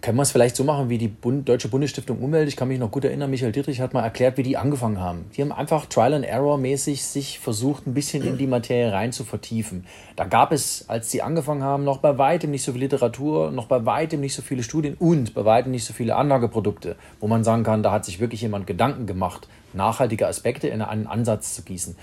können 0.00 0.16
wir 0.16 0.22
es 0.22 0.30
vielleicht 0.30 0.54
so 0.54 0.62
machen 0.62 0.88
wie 0.90 0.98
die 0.98 1.08
Bund 1.08 1.48
Deutsche 1.48 1.68
Bundesstiftung 1.68 2.18
Umwelt. 2.18 2.48
Ich 2.48 2.56
kann 2.56 2.68
mich 2.68 2.78
noch 2.78 2.90
gut 2.90 3.04
erinnern, 3.04 3.30
Michael 3.30 3.50
Dietrich 3.50 3.80
hat 3.80 3.94
mal 3.94 4.02
erklärt, 4.02 4.36
wie 4.36 4.44
die 4.44 4.56
angefangen 4.56 5.00
haben. 5.00 5.24
Die 5.36 5.42
haben 5.42 5.50
einfach 5.50 5.86
Trial 5.86 6.14
and 6.14 6.24
Error 6.24 6.56
mäßig 6.56 7.04
sich 7.04 7.40
versucht, 7.40 7.86
ein 7.86 7.94
bisschen 7.94 8.22
in 8.22 8.38
die 8.38 8.46
Materie 8.46 8.92
rein 8.92 9.12
zu 9.12 9.24
vertiefen. 9.24 9.84
Da 10.14 10.24
gab 10.24 10.52
es, 10.52 10.84
als 10.88 11.10
sie 11.10 11.22
angefangen 11.22 11.64
haben, 11.64 11.82
noch 11.82 11.98
bei 11.98 12.16
weitem 12.16 12.52
nicht 12.52 12.62
so 12.62 12.72
viel 12.72 12.82
Literatur, 12.82 13.50
noch 13.50 13.66
bei 13.66 13.84
weitem 13.86 14.20
nicht 14.20 14.34
so 14.34 14.42
viele 14.42 14.62
Studien 14.62 14.94
und 14.98 15.34
bei 15.34 15.44
weitem 15.44 15.72
nicht 15.72 15.84
so 15.84 15.92
viele 15.92 16.14
Anlageprodukte, 16.14 16.94
wo 17.18 17.26
man 17.26 17.42
sagen 17.42 17.64
kann, 17.64 17.82
da 17.82 17.90
hat 17.90 18.04
sich 18.04 18.20
wirklich 18.20 18.42
jemand 18.42 18.68
Gedanken 18.68 19.06
gemacht, 19.06 19.48
nachhaltige 19.72 20.26
Aspekte 20.26 20.68
in 20.68 20.82
einen 20.82 21.06
Ansatz 21.06 21.54
zu 21.54 21.62
gießen. 21.62 21.96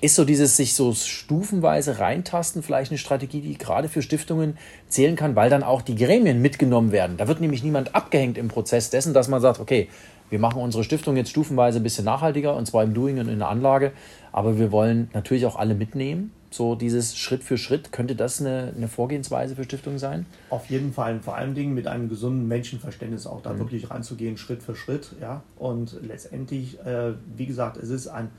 Ist 0.00 0.16
so 0.16 0.24
dieses 0.24 0.56
sich 0.56 0.74
so 0.74 0.92
stufenweise 0.92 1.98
reintasten 1.98 2.62
vielleicht 2.62 2.90
eine 2.90 2.98
Strategie, 2.98 3.40
die 3.40 3.56
gerade 3.56 3.88
für 3.88 4.02
Stiftungen 4.02 4.58
zählen 4.88 5.16
kann, 5.16 5.36
weil 5.36 5.50
dann 5.50 5.62
auch 5.62 5.82
die 5.82 5.94
Gremien 5.94 6.42
mitgenommen 6.42 6.92
werden. 6.92 7.16
Da 7.16 7.28
wird 7.28 7.40
nämlich 7.40 7.62
niemand 7.62 7.94
abgehängt 7.94 8.38
im 8.38 8.48
Prozess 8.48 8.90
dessen, 8.90 9.14
dass 9.14 9.28
man 9.28 9.40
sagt, 9.40 9.60
okay, 9.60 9.88
wir 10.30 10.38
machen 10.38 10.62
unsere 10.62 10.82
Stiftung 10.82 11.16
jetzt 11.16 11.30
stufenweise 11.30 11.78
ein 11.78 11.82
bisschen 11.82 12.04
nachhaltiger 12.04 12.56
und 12.56 12.66
zwar 12.66 12.82
im 12.82 12.94
Doing 12.94 13.18
und 13.18 13.28
in 13.28 13.38
der 13.38 13.48
Anlage, 13.48 13.92
aber 14.32 14.58
wir 14.58 14.72
wollen 14.72 15.10
natürlich 15.12 15.46
auch 15.46 15.56
alle 15.56 15.74
mitnehmen 15.74 16.32
so 16.54 16.74
dieses 16.74 17.16
Schritt 17.16 17.42
für 17.42 17.58
Schritt, 17.58 17.92
könnte 17.92 18.14
das 18.14 18.40
eine, 18.40 18.72
eine 18.76 18.88
Vorgehensweise 18.88 19.56
für 19.56 19.64
Stiftungen 19.64 19.98
sein? 19.98 20.26
Auf 20.50 20.66
jeden 20.66 20.92
Fall, 20.92 21.20
vor 21.20 21.36
allen 21.36 21.54
Dingen 21.54 21.74
mit 21.74 21.86
einem 21.86 22.08
gesunden 22.08 22.48
Menschenverständnis 22.48 23.26
auch 23.26 23.42
da 23.42 23.52
mhm. 23.52 23.60
wirklich 23.60 23.90
reinzugehen, 23.90 24.36
Schritt 24.36 24.62
für 24.62 24.76
Schritt. 24.76 25.12
Ja? 25.20 25.42
Und 25.56 25.96
letztendlich, 26.02 26.78
äh, 26.80 27.12
wie 27.36 27.46
gesagt, 27.46 27.76
es 27.76 27.90
ist 27.90 28.08
ein 28.08 28.30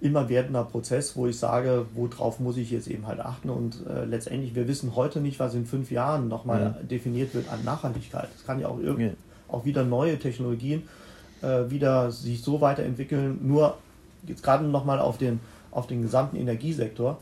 immer 0.00 0.28
werdender 0.28 0.64
Prozess, 0.64 1.16
wo 1.16 1.28
ich 1.28 1.38
sage, 1.38 1.86
worauf 1.94 2.40
muss 2.40 2.56
ich 2.56 2.72
jetzt 2.72 2.88
eben 2.88 3.06
halt 3.06 3.20
achten. 3.20 3.50
Und 3.50 3.86
äh, 3.86 4.04
letztendlich, 4.04 4.54
wir 4.54 4.66
wissen 4.66 4.96
heute 4.96 5.20
nicht, 5.20 5.38
was 5.38 5.54
in 5.54 5.64
fünf 5.64 5.92
Jahren 5.92 6.26
nochmal 6.26 6.76
mhm. 6.82 6.88
definiert 6.88 7.34
wird 7.34 7.48
an 7.50 7.64
Nachhaltigkeit. 7.64 8.28
Es 8.36 8.44
kann 8.44 8.58
ja 8.58 8.66
auch, 8.66 8.80
ja. 8.80 9.10
auch 9.46 9.64
wieder 9.64 9.84
neue 9.84 10.18
Technologien 10.18 10.82
äh, 11.42 11.70
wieder 11.70 12.10
sich 12.10 12.42
so 12.42 12.60
weiterentwickeln. 12.60 13.38
Nur 13.42 13.78
jetzt 14.26 14.42
gerade 14.42 14.64
nochmal 14.64 14.98
auf 14.98 15.18
den 15.18 15.40
auf 15.72 15.88
den 15.88 16.02
gesamten 16.02 16.36
Energiesektor. 16.36 17.18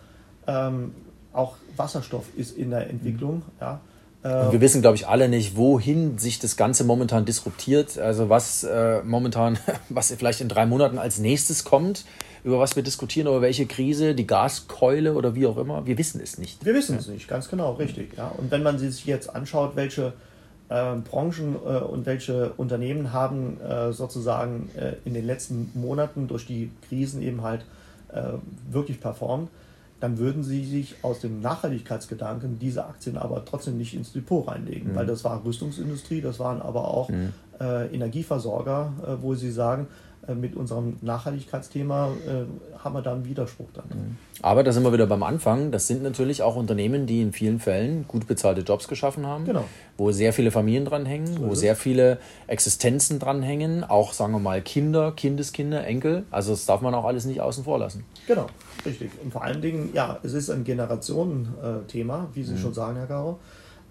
Ähm, 0.47 0.92
auch 1.33 1.54
Wasserstoff 1.76 2.26
ist 2.37 2.57
in 2.57 2.71
der 2.71 2.90
Entwicklung. 2.90 3.37
Mhm. 3.37 3.42
Ja. 3.61 3.80
Und 4.23 4.52
wir 4.52 4.61
wissen, 4.61 4.83
glaube 4.83 4.97
ich, 4.97 5.09
alle 5.09 5.30
nicht, 5.30 5.57
wohin 5.57 6.19
sich 6.19 6.38
das 6.38 6.59
Ganze 6.59 6.85
momentan 6.85 7.25
disruptiert. 7.25 7.99
Also 7.99 8.28
was 8.28 8.64
äh, 8.64 9.02
momentan, 9.02 9.59
was 9.88 10.12
vielleicht 10.12 10.42
in 10.42 10.49
drei 10.49 10.66
Monaten 10.66 10.99
als 10.99 11.19
nächstes 11.19 11.64
kommt, 11.64 12.04
über 12.45 12.59
was 12.59 12.76
wir 12.76 12.83
diskutieren, 12.83 13.28
über 13.28 13.40
welche 13.40 13.64
Krise, 13.64 14.14
die 14.14 14.26
Gaskeule 14.26 15.14
oder 15.14 15.35
wie 15.35 15.47
auch 15.47 15.57
immer. 15.57 15.87
Wir 15.87 15.97
wissen 15.97 16.21
es 16.21 16.37
nicht. 16.37 16.62
Wir 16.64 16.75
wissen 16.75 16.97
ja. 16.97 17.00
es 17.00 17.09
nicht, 17.09 17.28
ganz 17.28 17.49
genau, 17.49 17.73
richtig. 17.73 18.16
Ja. 18.16 18.30
Und 18.37 18.50
wenn 18.50 18.62
man 18.62 18.78
sich 18.78 19.07
jetzt 19.07 19.35
anschaut, 19.35 19.75
welche 19.75 20.12
äh, 20.69 20.97
Branchen 20.97 21.57
äh, 21.64 21.78
und 21.78 22.04
welche 22.04 22.52
Unternehmen 22.59 23.14
haben 23.14 23.59
äh, 23.61 23.92
sozusagen 23.92 24.69
äh, 24.76 24.97
in 25.07 25.14
den 25.14 25.26
letzten 25.26 25.71
Monaten 25.75 26.28
durch 26.28 26.47
die 26.47 26.71
Krisen 26.88 27.23
eben 27.23 27.42
halt 27.42 27.62
äh, 27.62 27.80
wirklich 28.71 29.00
performt, 29.00 29.50
dann 30.00 30.19
würden 30.19 30.43
sie 30.43 30.64
sich 30.64 30.97
aus 31.02 31.21
dem 31.21 31.40
Nachhaltigkeitsgedanken 31.40 32.59
diese 32.59 32.87
Aktien 32.87 33.17
aber 33.17 33.45
trotzdem 33.45 33.76
nicht 33.76 33.95
ins 33.95 34.12
Depot 34.12 34.49
reinlegen, 34.49 34.93
mhm. 34.93 34.97
weil 34.97 35.07
das 35.07 35.25
war 35.25 35.45
Rüstungsindustrie, 35.45 36.23
das 36.23 36.38
waren 36.38 36.62
aber 36.62 36.88
auch 36.88 37.11
mhm. 37.11 37.33
äh, 37.61 37.87
Energieversorger, 37.95 38.93
äh, 39.07 39.23
wo 39.23 39.35
sie 39.35 39.50
sagen, 39.50 39.87
äh, 39.87 40.10
mit 40.35 40.57
unserem 40.57 40.97
Nachhaltigkeitsthema 41.03 42.09
äh, 42.27 42.79
haben 42.83 42.95
wir 42.95 43.03
da 43.03 43.13
einen 43.13 43.25
Widerspruch 43.25 43.69
dann. 43.75 43.85
Mhm. 43.89 44.17
Aber 44.43 44.63
da 44.65 44.73
sind 44.73 44.83
wir 44.85 44.93
wieder 44.93 45.07
beim 45.07 45.23
Anfang. 45.23 45.71
Das 45.71 45.87
sind 45.87 46.03
natürlich 46.03 46.43
auch 46.43 46.57
Unternehmen, 46.57 47.07
die 47.07 47.21
in 47.21 47.33
vielen 47.33 47.61
Fällen 47.61 48.07
gut 48.09 48.27
bezahlte 48.27 48.63
Jobs 48.63 48.89
geschaffen 48.89 49.27
haben, 49.27 49.45
genau. 49.45 49.65
wo 49.99 50.13
sehr 50.13 50.33
viele 50.33 50.51
Familien 50.51 50.85
dranhängen, 50.85 51.27
so 51.27 51.49
wo 51.49 51.55
sehr 51.55 51.77
viele 51.77 52.19
Existenzen 52.47 53.19
dranhängen, 53.19 53.85
auch 53.85 54.13
sagen 54.13 54.33
wir 54.33 54.39
mal 54.39 54.63
Kinder, 54.63 55.13
Kindeskinder, 55.13 55.87
Enkel. 55.87 56.25
Also 56.31 56.53
das 56.53 56.65
darf 56.67 56.81
man 56.81 56.95
auch 56.95 57.05
alles 57.05 57.27
nicht 57.27 57.41
außen 57.41 57.65
vor 57.65 57.79
lassen. 57.79 58.05
Genau, 58.27 58.47
richtig. 58.87 59.11
Und 59.23 59.33
vor 59.33 59.45
allen 59.45 59.61
Dingen, 59.61 59.91
ja, 59.93 60.19
es 60.23 60.33
ist 60.33 60.51
ein 60.51 60.65
Generationenthema, 60.65 62.29
wie 62.33 62.43
Sie 62.43 62.55
mhm. 62.55 62.59
schon 62.59 62.75
sagen, 62.75 62.97
Herr 62.97 63.07
Garo. 63.07 63.39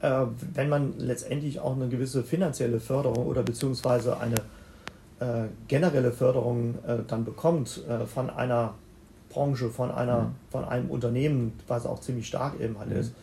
Äh, 0.02 0.26
wenn 0.54 0.70
man 0.70 0.94
letztendlich 0.98 1.60
auch 1.60 1.76
eine 1.76 1.90
gewisse 1.90 2.24
finanzielle 2.24 2.80
Förderung 2.80 3.26
oder 3.26 3.44
beziehungsweise 3.44 4.18
eine 4.18 4.36
äh, 4.36 4.59
generelle 5.68 6.12
Förderung 6.12 6.76
äh, 6.88 6.98
dann 7.08 7.26
bekommt 7.26 7.82
äh, 7.90 8.06
von 8.06 8.30
einer 8.30 8.74
Branche, 9.30 9.70
von, 9.70 9.92
einer, 9.92 10.22
mhm. 10.22 10.36
von 10.50 10.66
einem 10.66 10.90
Unternehmen, 10.90 11.54
was 11.68 11.86
auch 11.86 12.00
ziemlich 12.00 12.28
stark 12.28 12.60
eben 12.60 12.80
halt 12.80 12.90
mhm. 12.90 12.98
ist, 12.98 13.14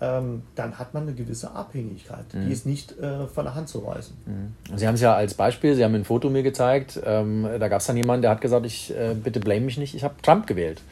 ähm, 0.00 0.42
dann 0.54 0.78
hat 0.78 0.94
man 0.94 1.04
eine 1.04 1.12
gewisse 1.12 1.50
Abhängigkeit. 1.52 2.24
Mhm. 2.32 2.46
Die 2.46 2.52
ist 2.52 2.66
nicht 2.66 2.98
äh, 2.98 3.26
von 3.26 3.44
der 3.44 3.54
Hand 3.54 3.68
zu 3.68 3.84
weisen. 3.86 4.16
Mhm. 4.26 4.76
Sie 4.76 4.86
haben 4.86 4.94
es 4.94 5.00
ja 5.00 5.14
als 5.14 5.34
Beispiel, 5.34 5.74
Sie 5.74 5.84
haben 5.84 5.94
ein 5.94 6.04
Foto 6.04 6.30
mir 6.30 6.42
gezeigt, 6.42 7.00
ähm, 7.04 7.46
da 7.58 7.68
gab 7.68 7.80
es 7.80 7.86
dann 7.86 7.96
jemanden, 7.96 8.22
der 8.22 8.30
hat 8.30 8.40
gesagt, 8.40 8.66
ich 8.66 8.94
äh, 8.96 9.14
bitte 9.14 9.40
blame 9.40 9.62
mich 9.62 9.78
nicht, 9.78 9.94
ich 9.94 10.04
habe 10.04 10.14
Trump 10.22 10.46
gewählt. 10.46 10.82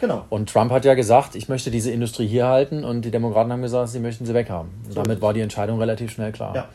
Genau. 0.00 0.26
Und 0.28 0.50
Trump 0.50 0.70
hat 0.72 0.84
ja 0.84 0.94
gesagt, 0.94 1.34
ich 1.34 1.48
möchte 1.48 1.70
diese 1.70 1.90
Industrie 1.90 2.26
hier 2.26 2.46
halten 2.46 2.84
und 2.84 3.02
die 3.02 3.10
Demokraten 3.10 3.50
haben 3.50 3.62
gesagt, 3.62 3.88
sie 3.88 4.00
möchten 4.00 4.26
sie 4.26 4.34
weghaben. 4.34 4.70
So 4.88 5.02
damit 5.02 5.22
war 5.22 5.32
die 5.32 5.40
Entscheidung 5.40 5.78
relativ 5.78 6.10
schnell 6.10 6.32
klar. 6.32 6.54
Ja. 6.54 6.68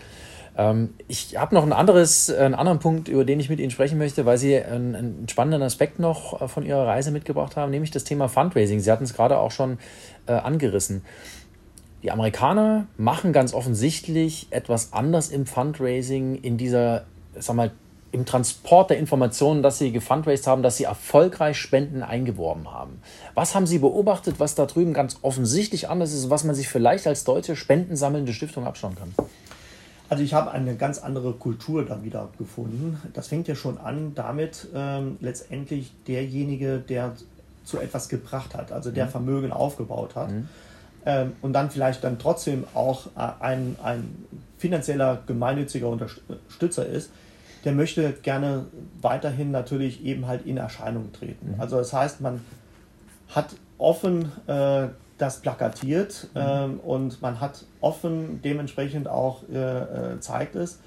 Ähm, 0.58 0.94
ich 1.08 1.38
habe 1.38 1.56
noch 1.56 1.64
ein 1.64 1.74
anderes, 1.74 2.30
einen 2.30 2.56
anderen 2.56 2.80
Punkt, 2.80 3.08
über 3.08 3.26
den 3.26 3.40
ich 3.40 3.50
mit 3.50 3.60
Ihnen 3.60 3.72
sprechen 3.72 3.98
möchte, 3.98 4.26
weil 4.26 4.38
Sie 4.38 4.58
einen, 4.58 4.96
einen, 4.96 5.28
spannenden 5.30 5.62
Aspekt 5.64 6.00
noch 6.00 6.42
äh, 6.42 6.48
von 6.48 6.66
Ihrer 6.66 6.86
Reise 6.86 7.12
mitgebracht 7.12 7.56
haben, 7.56 7.72
nämlich 7.72 7.92
das 7.92 8.04
Thema 8.04 8.28
Fundraising. 8.28 8.80
Sie 8.80 8.92
hatten 8.92 9.04
es 9.04 9.14
gerade 9.14 9.38
auch 9.38 9.52
schon 9.52 9.78
äh, 10.28 10.34
angerissen. 10.34 11.04
Die 12.04 12.12
Amerikaner 12.12 12.88
machen 12.98 13.32
ganz 13.32 13.54
offensichtlich 13.54 14.48
etwas 14.50 14.92
anders 14.92 15.30
im 15.30 15.46
Fundraising, 15.46 16.36
in 16.36 16.58
dieser, 16.58 17.06
sag 17.38 17.56
mal, 17.56 17.72
im 18.12 18.26
Transport 18.26 18.90
der 18.90 18.98
Informationen, 18.98 19.64
dass 19.64 19.78
sie 19.78 19.92
gefundraised 19.92 20.46
haben, 20.48 20.64
dass 20.64 20.78
sie 20.78 20.84
erfolgreich 20.84 21.58
Spenden 21.58 22.04
eingeworben 22.04 22.72
haben. 22.72 23.02
Was 23.36 23.56
haben 23.56 23.66
Sie 23.66 23.80
beobachtet, 23.80 24.36
was 24.40 24.56
da 24.56 24.66
drüben 24.66 24.94
ganz 24.94 25.18
offensichtlich 25.22 25.88
anders 25.88 26.12
ist, 26.12 26.30
was 26.30 26.44
man 26.44 26.56
sich 26.56 26.68
vielleicht 26.68 27.08
als 27.08 27.24
deutsche 27.24 27.56
spendensammelnde 27.56 28.34
Stiftung 28.34 28.66
abschauen 28.66 28.96
kann? 28.96 29.14
Also 30.12 30.24
ich 30.24 30.34
habe 30.34 30.52
eine 30.52 30.76
ganz 30.76 31.00
andere 31.00 31.32
Kultur 31.34 31.86
da 31.86 32.04
wieder 32.04 32.30
gefunden. 32.38 33.02
Das 33.14 33.30
fängt 33.30 33.48
ja 33.48 33.56
schon 33.56 33.78
an 33.78 34.12
damit, 34.14 34.68
ähm, 34.76 35.18
letztendlich 35.22 35.92
derjenige, 36.06 36.80
der 36.80 37.14
zu 37.64 37.80
etwas 37.80 38.10
gebracht 38.10 38.54
hat, 38.54 38.72
also 38.72 38.92
der 38.92 39.06
mhm. 39.06 39.12
Vermögen 39.12 39.52
aufgebaut 39.52 40.16
hat. 40.16 40.32
Mhm 40.32 40.50
ähm, 41.06 41.34
und 41.42 41.54
dann 41.54 41.72
vielleicht 41.72 42.04
dann 42.04 42.20
trotzdem 42.20 42.66
auch 42.74 43.08
äh, 43.18 43.30
ein, 43.40 43.76
ein 43.84 44.26
finanzieller 44.58 45.24
gemeinnütziger 45.26 45.88
Unterstützer 45.88 46.86
ist, 46.86 47.10
der 47.66 47.74
möchte 47.74 48.14
gerne 48.14 48.66
weiterhin 49.02 49.52
natürlich 49.52 50.04
eben 50.04 50.28
halt 50.28 50.46
in 50.46 50.58
Erscheinung 50.58 51.12
treten. 51.14 51.54
Mhm. 51.56 51.62
Also 51.62 51.78
das 51.78 51.94
heißt, 51.94 52.22
man 52.22 52.42
hat 53.30 53.56
offen 53.78 54.32
äh, 54.48 54.88
das 55.22 55.40
plakatiert 55.40 56.28
mhm. 56.34 56.42
ähm, 56.42 56.80
und 56.80 57.22
man 57.22 57.40
hat 57.40 57.66
offen 57.80 58.42
dementsprechend 58.44 59.08
auch 59.08 59.44
äh, 59.54 59.58
äh, 59.58 60.20
zeigt 60.20 60.56
es, 60.56 60.80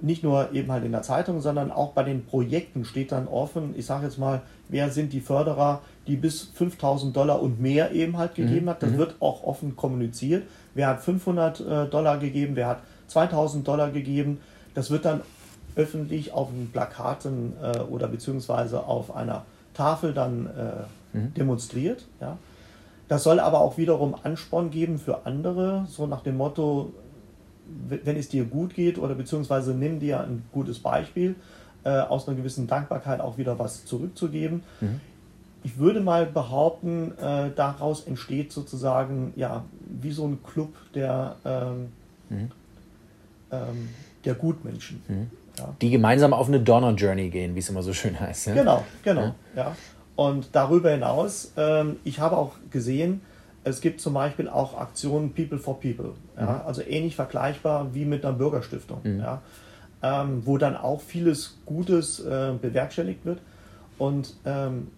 nicht 0.00 0.22
nur 0.22 0.52
eben 0.52 0.70
halt 0.70 0.84
in 0.84 0.92
der 0.92 1.02
Zeitung, 1.02 1.40
sondern 1.40 1.72
auch 1.72 1.92
bei 1.92 2.02
den 2.02 2.24
Projekten 2.24 2.84
steht 2.84 3.12
dann 3.12 3.26
offen, 3.26 3.74
ich 3.76 3.86
sage 3.86 4.04
jetzt 4.04 4.18
mal, 4.18 4.42
wer 4.68 4.90
sind 4.90 5.12
die 5.12 5.20
Förderer, 5.20 5.80
die 6.06 6.16
bis 6.16 6.42
5000 6.54 7.16
Dollar 7.16 7.42
und 7.42 7.60
mehr 7.60 7.92
eben 7.92 8.16
halt 8.16 8.34
gegeben 8.34 8.66
mhm. 8.66 8.70
hat. 8.70 8.82
Das 8.82 8.90
mhm. 8.90 8.98
wird 8.98 9.16
auch 9.20 9.42
offen 9.42 9.74
kommuniziert. 9.74 10.44
Wer 10.74 10.88
hat 10.88 11.02
500 11.02 11.60
äh, 11.60 11.86
Dollar 11.86 12.18
gegeben, 12.18 12.54
wer 12.54 12.68
hat 12.68 12.82
2000 13.08 13.66
Dollar 13.66 13.90
gegeben. 13.90 14.40
Das 14.74 14.90
wird 14.90 15.04
dann 15.04 15.22
öffentlich 15.74 16.32
auf 16.32 16.50
den 16.50 16.70
Plakaten 16.70 17.54
äh, 17.62 17.78
oder 17.80 18.08
beziehungsweise 18.08 18.84
auf 18.84 19.16
einer 19.16 19.44
Tafel 19.74 20.12
dann 20.12 20.46
äh, 20.46 21.16
mhm. 21.16 21.34
demonstriert. 21.34 22.04
Ja. 22.20 22.36
Das 23.08 23.22
soll 23.22 23.40
aber 23.40 23.60
auch 23.60 23.78
wiederum 23.78 24.14
Ansporn 24.22 24.70
geben 24.70 24.98
für 24.98 25.26
andere, 25.26 25.86
so 25.88 26.06
nach 26.06 26.22
dem 26.22 26.36
Motto, 26.36 26.92
wenn 27.88 28.16
es 28.16 28.28
dir 28.28 28.44
gut 28.44 28.74
geht 28.74 28.98
oder 28.98 29.14
beziehungsweise 29.14 29.74
nimm 29.74 29.98
dir 29.98 30.20
ein 30.20 30.44
gutes 30.52 30.78
Beispiel, 30.78 31.34
äh, 31.84 31.90
aus 31.90 32.28
einer 32.28 32.36
gewissen 32.36 32.66
Dankbarkeit 32.66 33.20
auch 33.20 33.38
wieder 33.38 33.58
was 33.58 33.86
zurückzugeben. 33.86 34.62
Mhm. 34.80 35.00
Ich 35.64 35.78
würde 35.78 36.00
mal 36.00 36.26
behaupten, 36.26 37.12
äh, 37.18 37.50
daraus 37.54 38.06
entsteht 38.06 38.52
sozusagen 38.52 39.32
ja 39.36 39.64
wie 40.00 40.12
so 40.12 40.26
ein 40.26 40.42
Club 40.42 40.74
der, 40.94 41.36
ähm, 41.44 41.88
mhm. 42.28 42.50
ähm, 43.50 43.88
der 44.24 44.34
Gutmenschen. 44.34 45.02
Mhm. 45.08 45.30
Ja. 45.58 45.74
Die 45.80 45.90
gemeinsam 45.90 46.32
auf 46.32 46.48
eine 46.48 46.60
Donner 46.60 46.92
Journey 46.92 47.30
gehen, 47.30 47.54
wie 47.54 47.58
es 47.58 47.68
immer 47.68 47.82
so 47.82 47.92
schön 47.92 48.18
heißt. 48.18 48.48
Ja? 48.48 48.54
Genau, 48.54 48.84
genau. 49.02 49.22
Ja. 49.22 49.34
ja. 49.56 49.76
Und 50.18 50.48
darüber 50.50 50.90
hinaus, 50.90 51.52
ähm, 51.56 51.98
ich 52.02 52.18
habe 52.18 52.36
auch 52.36 52.54
gesehen, 52.72 53.20
es 53.62 53.80
gibt 53.80 54.00
zum 54.00 54.14
Beispiel 54.14 54.48
auch 54.48 54.76
Aktionen 54.76 55.32
People 55.32 55.58
for 55.58 55.78
People, 55.78 56.14
ja, 56.36 56.42
mhm. 56.42 56.60
also 56.66 56.82
ähnlich 56.82 57.14
vergleichbar 57.14 57.94
wie 57.94 58.04
mit 58.04 58.24
einer 58.24 58.36
Bürgerstiftung, 58.36 58.98
mhm. 59.04 59.20
ja, 59.20 59.42
ähm, 60.02 60.42
wo 60.44 60.58
dann 60.58 60.76
auch 60.76 61.02
vieles 61.02 61.58
Gutes 61.66 62.18
äh, 62.18 62.50
bewerkstelligt 62.60 63.24
wird. 63.24 63.38
Und 63.96 64.34
ähm, 64.44 64.88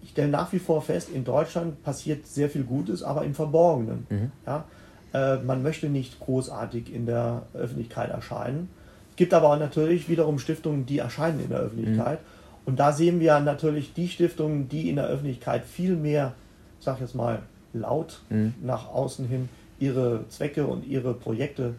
ich 0.00 0.10
stelle 0.10 0.28
nach 0.28 0.52
wie 0.52 0.60
vor 0.60 0.80
fest, 0.80 1.08
in 1.12 1.24
Deutschland 1.24 1.82
passiert 1.82 2.28
sehr 2.28 2.48
viel 2.48 2.62
Gutes, 2.62 3.02
aber 3.02 3.24
im 3.24 3.34
Verborgenen. 3.34 4.06
Mhm. 4.10 4.30
Ja. 4.46 4.64
Äh, 5.12 5.42
man 5.42 5.64
möchte 5.64 5.88
nicht 5.88 6.20
großartig 6.20 6.94
in 6.94 7.06
der 7.06 7.42
Öffentlichkeit 7.52 8.10
erscheinen. 8.10 8.68
Es 9.10 9.16
gibt 9.16 9.34
aber 9.34 9.48
auch 9.48 9.58
natürlich 9.58 10.08
wiederum 10.08 10.38
Stiftungen, 10.38 10.86
die 10.86 10.98
erscheinen 10.98 11.40
in 11.40 11.48
der 11.48 11.58
Öffentlichkeit. 11.58 12.20
Mhm. 12.20 12.41
Und 12.64 12.78
da 12.78 12.92
sehen 12.92 13.20
wir 13.20 13.40
natürlich 13.40 13.92
die 13.92 14.08
Stiftungen, 14.08 14.68
die 14.68 14.88
in 14.88 14.96
der 14.96 15.06
Öffentlichkeit 15.06 15.64
viel 15.64 15.96
mehr, 15.96 16.32
sag 16.80 16.96
ich 16.96 17.00
jetzt 17.00 17.14
mal, 17.14 17.40
laut 17.72 18.20
mhm. 18.30 18.54
nach 18.62 18.88
außen 18.88 19.26
hin 19.26 19.48
ihre 19.78 20.24
Zwecke 20.28 20.66
und 20.66 20.86
ihre 20.86 21.14
Projekte, 21.14 21.74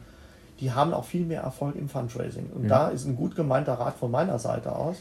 die 0.60 0.72
haben 0.72 0.94
auch 0.94 1.06
viel 1.06 1.26
mehr 1.26 1.42
Erfolg 1.42 1.76
im 1.76 1.88
Fundraising. 1.88 2.48
Und 2.54 2.64
mhm. 2.64 2.68
da 2.68 2.90
ist 2.90 3.06
ein 3.06 3.16
gut 3.16 3.36
gemeinter 3.36 3.74
Rat 3.74 3.96
von 3.96 4.12
meiner 4.12 4.40
Seite 4.40 4.76
aus, 4.76 4.98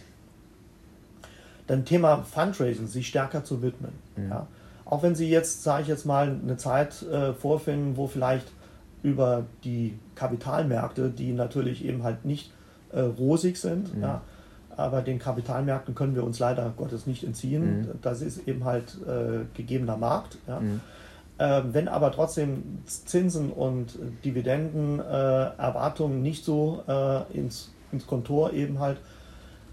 dem 1.68 1.84
Thema 1.84 2.18
Fundraising 2.22 2.86
sich 2.86 3.08
stärker 3.08 3.44
zu 3.44 3.62
widmen. 3.62 3.92
Mhm. 4.16 4.28
Ja. 4.28 4.46
Auch 4.84 5.02
wenn 5.02 5.14
Sie 5.14 5.28
jetzt, 5.28 5.62
sage 5.62 5.82
ich 5.82 5.88
jetzt 5.88 6.04
mal, 6.04 6.36
eine 6.42 6.56
Zeit 6.56 7.02
äh, 7.02 7.32
vorfinden, 7.32 7.96
wo 7.96 8.06
vielleicht 8.06 8.46
über 9.02 9.44
die 9.64 9.98
Kapitalmärkte, 10.14 11.10
die 11.10 11.32
natürlich 11.32 11.84
eben 11.84 12.02
halt 12.02 12.24
nicht 12.24 12.52
äh, 12.92 13.00
rosig 13.00 13.56
sind, 13.56 13.94
mhm. 13.96 14.02
ja, 14.02 14.20
aber 14.76 15.02
den 15.02 15.18
Kapitalmärkten 15.18 15.94
können 15.94 16.14
wir 16.14 16.24
uns 16.24 16.38
leider 16.38 16.72
Gottes 16.76 17.06
nicht 17.06 17.24
entziehen. 17.24 17.80
Mhm. 17.80 17.88
Das 18.02 18.22
ist 18.22 18.46
eben 18.48 18.64
halt 18.64 18.96
äh, 19.06 19.44
gegebener 19.54 19.96
Markt. 19.96 20.38
Ja. 20.46 20.60
Mhm. 20.60 20.80
Ähm, 21.38 21.74
wenn 21.74 21.88
aber 21.88 22.12
trotzdem 22.12 22.82
Zinsen 22.86 23.50
und 23.50 23.98
Dividenden 24.24 25.00
äh, 25.00 25.02
Erwartungen 25.02 26.22
nicht 26.22 26.44
so 26.44 26.84
äh, 26.86 27.22
ins, 27.36 27.72
ins 27.90 28.06
Kontor 28.06 28.52
eben 28.52 28.78
halt 28.78 28.98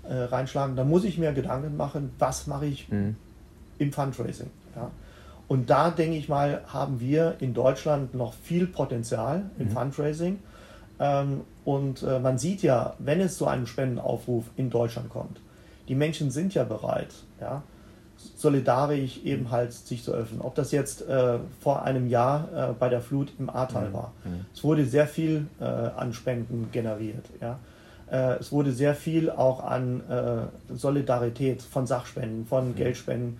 äh, 0.08 0.16
reinschlagen, 0.16 0.76
dann 0.76 0.90
muss 0.90 1.04
ich 1.04 1.18
mir 1.18 1.34
Gedanken 1.34 1.78
machen, 1.78 2.12
was 2.18 2.48
mache 2.48 2.66
ich 2.66 2.90
mhm. 2.90 3.16
im 3.78 3.92
Fundraising. 3.92 4.50
Ja. 4.76 4.90
Und 5.48 5.70
da 5.70 5.90
denke 5.92 6.18
ich 6.18 6.30
mal, 6.30 6.62
haben 6.68 7.00
wir 7.00 7.36
in 7.40 7.54
Deutschland 7.54 8.14
noch 8.14 8.34
viel 8.34 8.66
Potenzial 8.66 9.50
im 9.58 9.68
mhm. 9.68 9.72
Fundraising. 9.72 10.40
Ähm, 11.00 11.42
und 11.66 12.04
äh, 12.04 12.20
man 12.20 12.38
sieht 12.38 12.62
ja, 12.62 12.96
wenn 13.00 13.22
es 13.22 13.38
zu 13.38 13.48
einem 13.48 13.68
Spendenaufruf 13.68 14.46
in 14.56 14.70
Deutschland 14.70 15.10
kommt, 15.10 15.40
die 15.88 15.96
Menschen 15.96 16.30
sind 16.30 16.54
ja 16.54 16.64
bereit, 16.64 17.14
ja, 17.40 17.64
solidarisch 18.36 19.22
eben 19.24 19.50
halt 19.50 19.74
sich 19.74 20.04
zu 20.04 20.14
öffnen. 20.14 20.42
Ob 20.42 20.56
das 20.56 20.72
jetzt 20.72 21.08
äh, 21.08 21.40
vor 21.62 21.84
einem 21.84 22.08
Jahr 22.08 22.50
äh, 22.54 22.74
bei 22.74 22.90
der 22.90 23.02
Flut 23.02 23.32
im 23.40 23.50
Ahrtal 23.50 23.90
mhm. 23.90 23.94
war. 23.94 24.14
Mhm. 24.24 24.46
Es 24.54 24.64
wurde 24.64 24.86
sehr 24.86 25.08
viel 25.08 25.48
äh, 25.60 25.64
an 25.64 26.14
Spenden 26.14 26.70
generiert. 26.72 27.26
Ja. 27.42 27.60
Äh, 28.12 28.40
es 28.40 28.52
wurde 28.52 28.72
sehr 28.72 28.94
viel 28.94 29.30
auch 29.30 29.64
an 29.64 30.02
äh, 30.10 30.74
Solidarität 30.76 31.62
von 31.62 31.88
Sachspenden, 31.88 32.46
von 32.46 32.70
mhm. 32.70 32.76
Geldspenden 32.76 33.38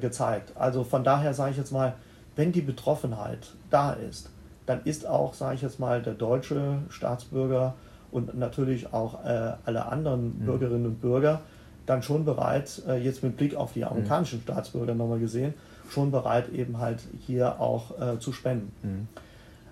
gezeigt. 0.00 0.52
Also 0.54 0.84
von 0.84 1.04
daher 1.04 1.34
sage 1.34 1.50
ich 1.50 1.58
jetzt 1.58 1.70
mal, 1.70 1.96
wenn 2.34 2.50
die 2.50 2.62
Betroffenheit 2.62 3.52
da 3.68 3.92
ist, 3.92 4.30
dann 4.66 4.80
ist 4.84 5.06
auch, 5.06 5.34
sage 5.34 5.54
ich 5.54 5.62
jetzt 5.62 5.78
mal, 5.78 6.02
der 6.02 6.14
deutsche 6.14 6.78
Staatsbürger 6.88 7.74
und 8.10 8.36
natürlich 8.36 8.92
auch 8.92 9.24
äh, 9.24 9.52
alle 9.64 9.86
anderen 9.86 10.40
mhm. 10.40 10.46
Bürgerinnen 10.46 10.86
und 10.86 11.00
Bürger 11.00 11.40
dann 11.86 12.02
schon 12.02 12.24
bereit, 12.24 12.82
äh, 12.88 13.02
jetzt 13.02 13.22
mit 13.22 13.36
Blick 13.36 13.54
auf 13.54 13.72
die 13.72 13.80
mhm. 13.80 13.88
amerikanischen 13.88 14.40
mhm. 14.40 14.42
Staatsbürger 14.42 14.94
nochmal 14.94 15.20
gesehen, 15.20 15.54
schon 15.88 16.10
bereit 16.10 16.48
eben 16.50 16.78
halt 16.78 17.00
hier 17.26 17.60
auch 17.60 17.98
äh, 18.00 18.18
zu 18.18 18.32
spenden. 18.32 18.72
Mhm. 18.82 19.08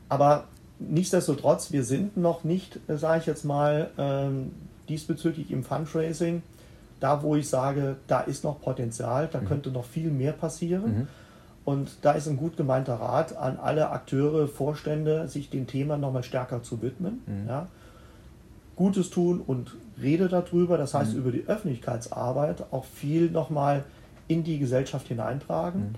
Aber 0.09 0.45
nichtsdestotrotz, 0.79 1.73
wir 1.73 1.85
sind 1.85 2.17
noch 2.17 2.45
nicht, 2.45 2.79
äh, 2.89 2.97
sage 2.97 3.21
ich 3.21 3.27
jetzt 3.27 3.45
mal, 3.45 3.91
ähm, 3.99 4.53
diesbezüglich 4.89 5.51
im 5.51 5.65
Fundraising, 5.65 6.43
da 7.01 7.23
wo 7.23 7.35
ich 7.37 7.49
sage, 7.49 7.97
da 8.07 8.21
ist 8.21 8.45
noch 8.45 8.61
Potenzial, 8.61 9.29
da 9.31 9.41
mhm. 9.41 9.47
könnte 9.47 9.71
noch 9.71 9.85
viel 9.85 10.11
mehr 10.11 10.33
passieren. 10.33 11.09
Und 11.65 11.97
da 12.03 12.13
ist 12.13 12.29
ein 12.29 12.37
gut 12.37 12.57
gemeinter 12.57 12.95
Rat 12.95 13.37
an 13.37 13.59
alle 13.59 13.91
Akteure, 13.91 14.49
Vorstände, 14.49 15.29
sich 15.29 15.49
dem 15.49 15.67
Thema 15.67 15.97
nochmal 15.97 16.23
stärker 16.23 16.63
zu 16.63 16.83
widmen. 16.83 17.23
Mhm. 17.27 17.49
Ja. 17.49 17.67
Gutes 18.77 19.09
tun 19.11 19.41
und 19.41 19.75
rede 20.01 20.29
darüber, 20.29 20.77
das 20.77 20.95
heißt 20.95 21.13
mhm. 21.13 21.19
über 21.19 21.33
die 21.33 21.47
Öffentlichkeitsarbeit 21.47 22.65
auch 22.71 22.85
viel 22.85 23.31
nochmal 23.31 23.85
in 24.29 24.45
die 24.45 24.59
Gesellschaft 24.59 25.09
hineintragen. 25.09 25.81
Mhm. 25.81 25.95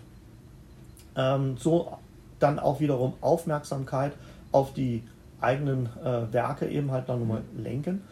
Ähm, 1.16 1.56
so 1.58 1.96
dann 2.38 2.58
auch 2.58 2.80
wiederum 2.80 3.14
Aufmerksamkeit 3.20 4.12
auf 4.52 4.72
die 4.72 5.02
eigenen 5.40 5.88
äh, 6.04 6.32
Werke 6.32 6.68
eben 6.68 6.92
halt 6.92 7.08
dann 7.08 7.20
nochmal 7.20 7.42
mhm. 7.56 7.62
lenken. 7.62 8.02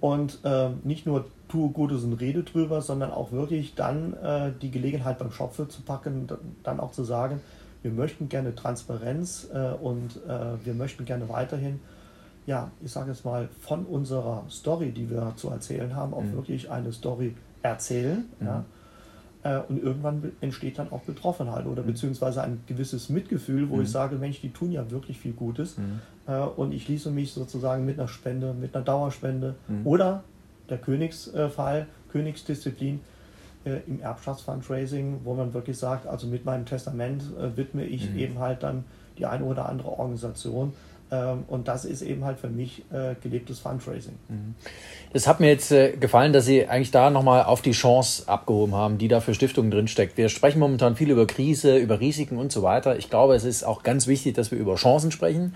Und 0.00 0.38
äh, 0.44 0.68
nicht 0.84 1.06
nur 1.06 1.24
tue 1.48 1.70
Gutes 1.70 2.04
und 2.04 2.14
rede 2.14 2.42
drüber, 2.42 2.82
sondern 2.82 3.10
auch 3.10 3.32
wirklich 3.32 3.74
dann 3.74 4.14
äh, 4.14 4.52
die 4.60 4.70
Gelegenheit 4.70 5.18
beim 5.18 5.30
Schopfe 5.30 5.68
zu 5.68 5.82
packen, 5.82 6.28
dann 6.62 6.80
auch 6.80 6.92
zu 6.92 7.04
sagen, 7.04 7.40
wir 7.82 7.92
möchten 7.92 8.28
gerne 8.28 8.54
Transparenz 8.54 9.48
äh, 9.52 9.72
und 9.72 10.16
äh, 10.28 10.64
wir 10.64 10.74
möchten 10.74 11.04
gerne 11.04 11.28
weiterhin, 11.28 11.80
ja, 12.46 12.70
ich 12.82 12.90
sage 12.90 13.10
jetzt 13.10 13.24
mal, 13.24 13.48
von 13.60 13.84
unserer 13.84 14.44
Story, 14.50 14.90
die 14.90 15.08
wir 15.08 15.34
zu 15.36 15.50
erzählen 15.50 15.94
haben, 15.94 16.14
auch 16.14 16.22
mhm. 16.22 16.32
wirklich 16.32 16.70
eine 16.70 16.92
Story 16.92 17.34
erzählen. 17.62 18.24
Mhm. 18.40 18.46
Ja? 18.46 18.64
Äh, 19.44 19.60
und 19.68 19.80
irgendwann 19.80 20.32
entsteht 20.40 20.78
dann 20.78 20.90
auch 20.90 21.02
Betroffenheit 21.02 21.66
oder 21.66 21.82
mhm. 21.82 21.88
beziehungsweise 21.88 22.42
ein 22.42 22.64
gewisses 22.66 23.08
Mitgefühl, 23.08 23.70
wo 23.70 23.76
mhm. 23.76 23.82
ich 23.82 23.90
sage, 23.90 24.16
Mensch, 24.16 24.40
die 24.40 24.50
tun 24.50 24.72
ja 24.72 24.90
wirklich 24.90 25.18
viel 25.20 25.32
Gutes. 25.32 25.78
Mhm. 25.78 26.00
Äh, 26.26 26.40
und 26.40 26.72
ich 26.72 26.84
schließe 26.84 27.10
mich 27.10 27.32
sozusagen 27.32 27.84
mit 27.84 27.98
einer 27.98 28.08
Spende, 28.08 28.52
mit 28.52 28.74
einer 28.74 28.84
Dauerspende 28.84 29.54
mhm. 29.68 29.86
oder 29.86 30.24
der 30.68 30.78
Königsfall, 30.78 31.86
Königsdisziplin 32.12 33.00
äh, 33.66 33.80
im 33.86 34.00
Erbschaftsfundraising, 34.00 35.20
wo 35.24 35.34
man 35.34 35.52
wirklich 35.52 35.76
sagt, 35.76 36.06
also 36.06 36.26
mit 36.26 36.44
meinem 36.44 36.66
Testament 36.66 37.22
äh, 37.38 37.56
widme 37.56 37.84
ich 37.84 38.08
mhm. 38.10 38.18
eben 38.18 38.38
halt 38.38 38.62
dann 38.62 38.84
die 39.18 39.26
eine 39.26 39.44
oder 39.44 39.68
andere 39.68 39.88
Organisation. 39.88 40.72
Ähm, 41.10 41.44
und 41.48 41.66
das 41.66 41.84
ist 41.84 42.02
eben 42.02 42.24
halt 42.24 42.38
für 42.38 42.48
mich 42.48 42.84
äh, 42.92 43.14
gelebtes 43.22 43.58
Fundraising. 43.58 44.14
Mhm. 44.28 44.54
Es 45.12 45.26
hat 45.26 45.40
mir 45.40 45.48
jetzt 45.48 45.70
gefallen, 46.00 46.32
dass 46.32 46.46
Sie 46.46 46.68
eigentlich 46.68 46.90
da 46.90 47.10
nochmal 47.10 47.44
auf 47.44 47.62
die 47.62 47.72
Chance 47.72 48.28
abgehoben 48.28 48.74
haben, 48.74 48.98
die 48.98 49.08
da 49.08 49.20
für 49.20 49.34
Stiftungen 49.34 49.70
drinsteckt. 49.70 50.16
Wir 50.16 50.28
sprechen 50.28 50.58
momentan 50.58 50.94
viel 50.94 51.10
über 51.10 51.26
Krise, 51.26 51.76
über 51.76 52.00
Risiken 52.00 52.38
und 52.38 52.52
so 52.52 52.62
weiter. 52.62 52.98
Ich 52.98 53.08
glaube, 53.08 53.34
es 53.34 53.44
ist 53.44 53.64
auch 53.64 53.82
ganz 53.82 54.06
wichtig, 54.06 54.34
dass 54.34 54.50
wir 54.50 54.58
über 54.58 54.74
Chancen 54.74 55.10
sprechen. 55.10 55.54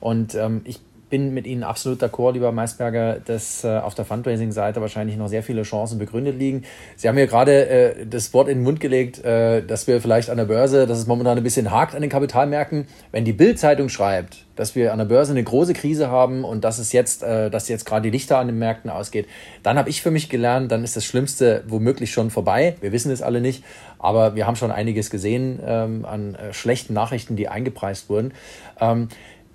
Und 0.00 0.34
ähm, 0.34 0.62
ich 0.64 0.80
bin 1.10 1.34
mit 1.34 1.46
Ihnen 1.46 1.62
absolut 1.62 2.02
d'accord, 2.02 2.32
lieber 2.32 2.52
Maisberger, 2.52 3.20
dass 3.24 3.64
äh, 3.64 3.78
auf 3.78 3.94
der 3.94 4.04
Fundraising-Seite 4.04 4.80
wahrscheinlich 4.80 5.16
noch 5.16 5.28
sehr 5.28 5.42
viele 5.42 5.62
Chancen 5.62 5.98
begründet 5.98 6.38
liegen. 6.38 6.64
Sie 6.96 7.08
haben 7.08 7.14
mir 7.14 7.26
gerade 7.26 7.68
äh, 7.68 8.06
das 8.06 8.32
Wort 8.34 8.48
in 8.48 8.58
den 8.58 8.64
Mund 8.64 8.80
gelegt, 8.80 9.24
äh, 9.24 9.62
dass 9.62 9.86
wir 9.86 10.00
vielleicht 10.00 10.30
an 10.30 10.36
der 10.36 10.44
Börse, 10.44 10.86
dass 10.86 10.98
es 10.98 11.06
momentan 11.06 11.36
ein 11.36 11.44
bisschen 11.44 11.70
hakt 11.70 11.94
an 11.94 12.00
den 12.00 12.10
Kapitalmärkten. 12.10 12.86
Wenn 13.12 13.24
die 13.24 13.32
Bild-Zeitung 13.32 13.88
schreibt, 13.88 14.44
dass 14.56 14.74
wir 14.74 14.92
an 14.92 14.98
der 14.98 15.06
Börse 15.06 15.32
eine 15.32 15.42
große 15.42 15.72
Krise 15.72 16.10
haben 16.10 16.44
und 16.44 16.64
dass 16.64 16.78
es 16.78 16.92
jetzt, 16.92 17.22
äh, 17.22 17.50
dass 17.50 17.68
jetzt 17.68 17.84
gerade 17.84 18.02
die 18.02 18.10
Lichter 18.10 18.38
an 18.38 18.46
den 18.46 18.58
Märkten 18.58 18.90
ausgeht, 18.90 19.26
dann 19.62 19.78
habe 19.78 19.90
ich 19.90 20.02
für 20.02 20.10
mich 20.10 20.28
gelernt, 20.28 20.70
dann 20.70 20.84
ist 20.84 20.96
das 20.96 21.04
Schlimmste 21.04 21.64
womöglich 21.66 22.12
schon 22.12 22.30
vorbei. 22.30 22.76
Wir 22.80 22.92
wissen 22.92 23.10
es 23.10 23.22
alle 23.22 23.40
nicht, 23.40 23.64
aber 23.98 24.34
wir 24.34 24.46
haben 24.46 24.56
schon 24.56 24.70
einiges 24.70 25.10
gesehen 25.10 25.60
ähm, 25.64 26.04
an 26.04 26.34
äh, 26.34 26.52
schlechten 26.52 26.94
Nachrichten, 26.94 27.36
die 27.36 27.48
eingepreist 27.48 28.08
wurden. 28.08 28.32
Ähm, 28.80 29.08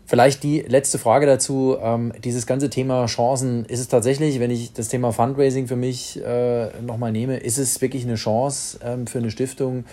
Vielleicht 0.10 0.42
die 0.42 0.62
letzte 0.62 0.98
Frage 0.98 1.28
dazu. 1.28 1.78
Ähm, 1.80 2.14
dieses 2.24 2.48
ganze 2.48 2.72
Thema 2.72 3.06
Chancen, 3.06 3.66
ist 3.66 3.80
es 3.80 3.90
tatsächlich, 3.90 4.40
wenn 4.40 4.50
ich 4.50 4.74
das 4.74 4.88
Thema 4.88 5.14
Fundraising 5.14 5.68
für 5.68 5.76
mich 5.76 6.20
äh, 6.26 6.70
nochmal 6.82 7.12
nehme, 7.12 7.38
ist 7.38 7.60
es 7.60 7.80
wirklich 7.80 8.06
eine 8.06 8.16
Chance 8.16 8.80
ähm, 8.84 9.06
für 9.06 9.20
eine 9.20 9.30
Stiftung, 9.30 9.86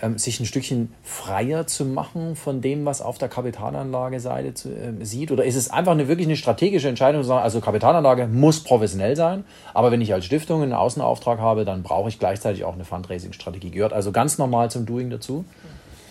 ähm, 0.00 0.16
sich 0.16 0.38
ein 0.38 0.46
Stückchen 0.46 0.94
freier 1.02 1.66
zu 1.66 1.86
machen 1.86 2.36
von 2.36 2.60
dem, 2.60 2.84
was 2.84 3.02
auf 3.02 3.18
der 3.18 3.28
Kapitalanlageseite 3.28 4.54
zu, 4.54 4.68
äh, 4.68 5.04
sieht? 5.04 5.32
Oder 5.32 5.44
ist 5.44 5.56
es 5.56 5.72
einfach 5.72 5.90
eine 5.90 6.06
wirklich 6.06 6.28
eine 6.28 6.36
strategische 6.36 6.88
Entscheidung, 6.88 7.22
zu 7.22 7.26
sagen, 7.26 7.42
also 7.42 7.60
Kapitalanlage 7.60 8.28
muss 8.28 8.62
professionell 8.62 9.16
sein, 9.16 9.42
aber 9.72 9.90
wenn 9.90 10.00
ich 10.00 10.14
als 10.14 10.24
Stiftung 10.24 10.62
einen 10.62 10.72
Außenauftrag 10.72 11.40
habe, 11.40 11.64
dann 11.64 11.82
brauche 11.82 12.08
ich 12.08 12.20
gleichzeitig 12.20 12.62
auch 12.64 12.74
eine 12.74 12.84
Fundraising-Strategie. 12.84 13.72
Gehört 13.72 13.92
also 13.92 14.12
ganz 14.12 14.38
normal 14.38 14.70
zum 14.70 14.86
Doing 14.86 15.10
dazu? 15.10 15.44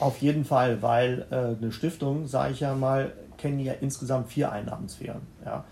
Auf 0.02 0.18
jeden 0.18 0.44
Fall, 0.44 0.82
weil 0.82 1.26
äh, 1.32 1.64
eine 1.64 1.72
Stiftung, 1.72 2.28
sage 2.28 2.52
ich 2.52 2.60
ja 2.60 2.76
mal, 2.76 3.14
kennen 3.44 3.60
ja 3.60 3.74
insgesamt 3.74 4.30
vier 4.30 4.54
Einnahmensphären. 4.54 5.22
Ja. 5.46 5.66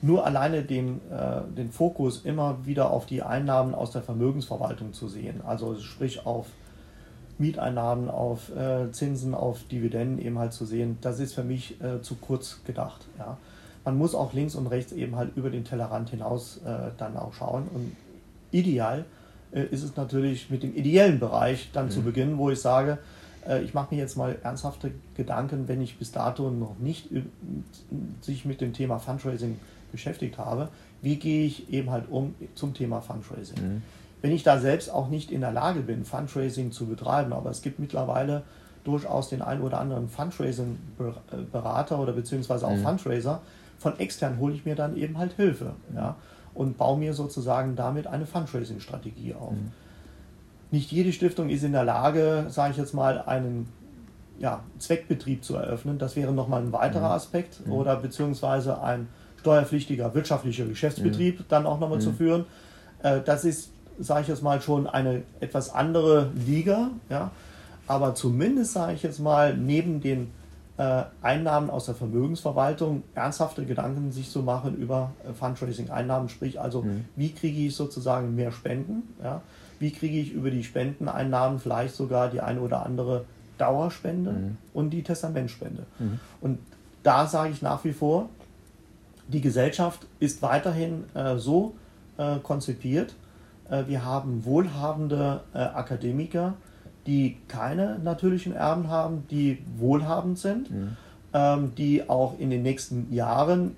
Nur 0.00 0.24
alleine 0.24 0.62
den, 0.62 1.00
äh, 1.10 1.42
den 1.56 1.72
Fokus 1.72 2.24
immer 2.24 2.64
wieder 2.64 2.90
auf 2.90 3.06
die 3.06 3.22
Einnahmen 3.22 3.74
aus 3.74 3.90
der 3.90 4.02
Vermögensverwaltung 4.02 4.92
zu 4.92 5.08
sehen, 5.08 5.42
also 5.44 5.76
sprich 5.80 6.24
auf 6.24 6.46
Mieteinnahmen, 7.38 8.08
auf 8.08 8.54
äh, 8.56 8.92
Zinsen, 8.92 9.34
auf 9.34 9.64
Dividenden 9.64 10.24
eben 10.24 10.38
halt 10.38 10.52
zu 10.52 10.64
sehen, 10.64 10.98
das 11.00 11.18
ist 11.18 11.34
für 11.34 11.42
mich 11.42 11.80
äh, 11.82 12.00
zu 12.02 12.14
kurz 12.14 12.60
gedacht. 12.64 13.06
Ja. 13.18 13.36
Man 13.84 13.98
muss 13.98 14.14
auch 14.14 14.32
links 14.32 14.54
und 14.54 14.68
rechts 14.68 14.92
eben 14.92 15.16
halt 15.16 15.36
über 15.36 15.50
den 15.50 15.64
Tellerrand 15.64 16.10
hinaus 16.10 16.58
äh, 16.64 16.90
dann 16.98 17.16
auch 17.16 17.34
schauen. 17.34 17.66
Und 17.74 17.96
ideal 18.52 19.04
äh, 19.52 19.62
ist 19.62 19.82
es 19.82 19.96
natürlich 19.96 20.50
mit 20.50 20.62
dem 20.62 20.76
ideellen 20.76 21.18
Bereich 21.18 21.70
dann 21.72 21.86
mhm. 21.86 21.90
zu 21.90 22.02
beginnen, 22.02 22.38
wo 22.38 22.50
ich 22.50 22.60
sage, 22.60 22.98
ich 23.64 23.72
mache 23.72 23.94
mir 23.94 24.00
jetzt 24.00 24.16
mal 24.16 24.36
ernsthafte 24.42 24.92
Gedanken, 25.14 25.68
wenn 25.68 25.80
ich 25.80 25.98
bis 25.98 26.12
dato 26.12 26.50
noch 26.50 26.78
nicht 26.78 27.08
sich 28.20 28.44
mit 28.44 28.60
dem 28.60 28.72
Thema 28.72 28.98
Fundraising 28.98 29.58
beschäftigt 29.90 30.38
habe, 30.38 30.68
wie 31.00 31.16
gehe 31.16 31.46
ich 31.46 31.72
eben 31.72 31.90
halt 31.90 32.10
um 32.10 32.34
zum 32.54 32.74
Thema 32.74 33.00
Fundraising. 33.00 33.56
Mhm. 33.56 33.82
Wenn 34.20 34.32
ich 34.32 34.42
da 34.42 34.58
selbst 34.58 34.90
auch 34.90 35.08
nicht 35.08 35.30
in 35.30 35.40
der 35.40 35.52
Lage 35.52 35.80
bin, 35.80 36.04
Fundraising 36.04 36.72
zu 36.72 36.86
betreiben, 36.86 37.32
aber 37.32 37.50
es 37.50 37.62
gibt 37.62 37.78
mittlerweile 37.78 38.42
durchaus 38.84 39.28
den 39.28 39.42
einen 39.42 39.62
oder 39.62 39.78
anderen 39.78 40.08
Fundraising-Berater 40.08 41.98
oder 41.98 42.12
beziehungsweise 42.12 42.66
auch 42.66 42.76
mhm. 42.76 42.82
Fundraiser, 42.82 43.40
von 43.78 43.98
extern 43.98 44.38
hole 44.38 44.54
ich 44.54 44.64
mir 44.64 44.74
dann 44.74 44.96
eben 44.96 45.18
halt 45.18 45.34
Hilfe 45.34 45.74
ja, 45.94 46.16
und 46.54 46.76
baue 46.76 46.98
mir 46.98 47.14
sozusagen 47.14 47.76
damit 47.76 48.06
eine 48.06 48.26
Fundraising-Strategie 48.26 49.34
auf. 49.34 49.52
Mhm. 49.52 49.72
Nicht 50.70 50.92
jede 50.92 51.12
Stiftung 51.12 51.48
ist 51.48 51.62
in 51.62 51.72
der 51.72 51.84
Lage, 51.84 52.46
sage 52.50 52.72
ich 52.72 52.76
jetzt 52.76 52.94
mal, 52.94 53.22
einen 53.22 53.68
ja, 54.38 54.62
Zweckbetrieb 54.78 55.44
zu 55.44 55.56
eröffnen. 55.56 55.98
Das 55.98 56.16
wäre 56.16 56.32
nochmal 56.32 56.62
ein 56.62 56.72
weiterer 56.72 57.08
mhm. 57.08 57.14
Aspekt. 57.14 57.66
Mhm. 57.66 57.72
Oder 57.72 57.96
beziehungsweise 57.96 58.82
ein 58.82 59.08
steuerpflichtiger 59.40 60.14
wirtschaftlicher 60.14 60.66
Geschäftsbetrieb 60.66 61.40
mhm. 61.40 61.44
dann 61.48 61.66
auch 61.66 61.80
nochmal 61.80 62.00
zu 62.00 62.10
mhm. 62.10 62.16
führen. 62.16 62.44
Äh, 63.02 63.20
das 63.24 63.44
ist, 63.44 63.70
sage 63.98 64.22
ich 64.22 64.28
jetzt 64.28 64.42
mal, 64.42 64.60
schon 64.60 64.86
eine 64.86 65.22
etwas 65.40 65.74
andere 65.74 66.30
Liga. 66.46 66.90
Ja? 67.08 67.30
Aber 67.86 68.14
zumindest, 68.14 68.74
sage 68.74 68.94
ich 68.94 69.02
jetzt 69.02 69.20
mal, 69.20 69.56
neben 69.56 70.00
den 70.00 70.30
äh, 70.76 71.04
Einnahmen 71.22 71.70
aus 71.70 71.86
der 71.86 71.94
Vermögensverwaltung 71.94 73.02
ernsthafte 73.14 73.64
Gedanken 73.64 74.12
sich 74.12 74.30
zu 74.30 74.42
machen 74.42 74.76
über 74.76 75.10
äh, 75.28 75.32
Fundraising-Einnahmen, 75.32 76.28
sprich 76.28 76.60
also, 76.60 76.82
mhm. 76.82 77.06
wie 77.16 77.32
kriege 77.32 77.66
ich 77.66 77.74
sozusagen 77.74 78.36
mehr 78.36 78.52
Spenden, 78.52 79.02
ja? 79.22 79.42
Wie 79.78 79.90
kriege 79.90 80.18
ich 80.18 80.32
über 80.32 80.50
die 80.50 80.64
Spendeneinnahmen 80.64 81.58
vielleicht 81.58 81.94
sogar 81.94 82.28
die 82.28 82.40
eine 82.40 82.60
oder 82.60 82.84
andere 82.84 83.24
Dauerspende 83.58 84.32
mhm. 84.32 84.56
und 84.72 84.90
die 84.90 85.02
Testamentspende. 85.02 85.84
Mhm. 85.98 86.20
Und 86.40 86.58
da 87.02 87.26
sage 87.26 87.50
ich 87.50 87.62
nach 87.62 87.84
wie 87.84 87.92
vor, 87.92 88.28
die 89.28 89.40
Gesellschaft 89.40 90.06
ist 90.20 90.42
weiterhin 90.42 91.04
äh, 91.14 91.36
so 91.36 91.74
äh, 92.16 92.38
konzipiert. 92.38 93.14
Äh, 93.70 93.84
wir 93.86 94.04
haben 94.04 94.44
wohlhabende 94.44 95.40
äh, 95.52 95.58
Akademiker, 95.58 96.54
die 97.06 97.36
keine 97.48 97.98
natürlichen 97.98 98.54
Erben 98.54 98.88
haben, 98.88 99.26
die 99.30 99.58
wohlhabend 99.76 100.38
sind, 100.38 100.70
mhm. 100.70 100.96
ähm, 101.32 101.72
die 101.76 102.08
auch 102.08 102.38
in 102.38 102.50
den 102.50 102.62
nächsten 102.62 103.12
Jahren 103.12 103.76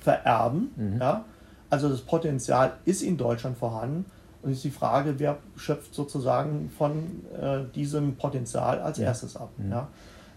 vererben. 0.00 0.70
Mhm. 0.76 1.00
Ja? 1.00 1.24
Also 1.68 1.88
das 1.88 2.00
Potenzial 2.00 2.72
ist 2.84 3.02
in 3.02 3.16
Deutschland 3.16 3.56
vorhanden. 3.56 4.04
Und 4.42 4.52
ist 4.52 4.64
die 4.64 4.70
Frage, 4.70 5.14
wer 5.18 5.38
schöpft 5.56 5.94
sozusagen 5.94 6.70
von 6.76 7.24
äh, 7.40 7.60
diesem 7.74 8.16
Potenzial 8.16 8.80
als 8.80 8.98
ja. 8.98 9.06
erstes 9.06 9.36
ab. 9.36 9.50
Mhm. 9.58 9.70
Ja? 9.70 9.88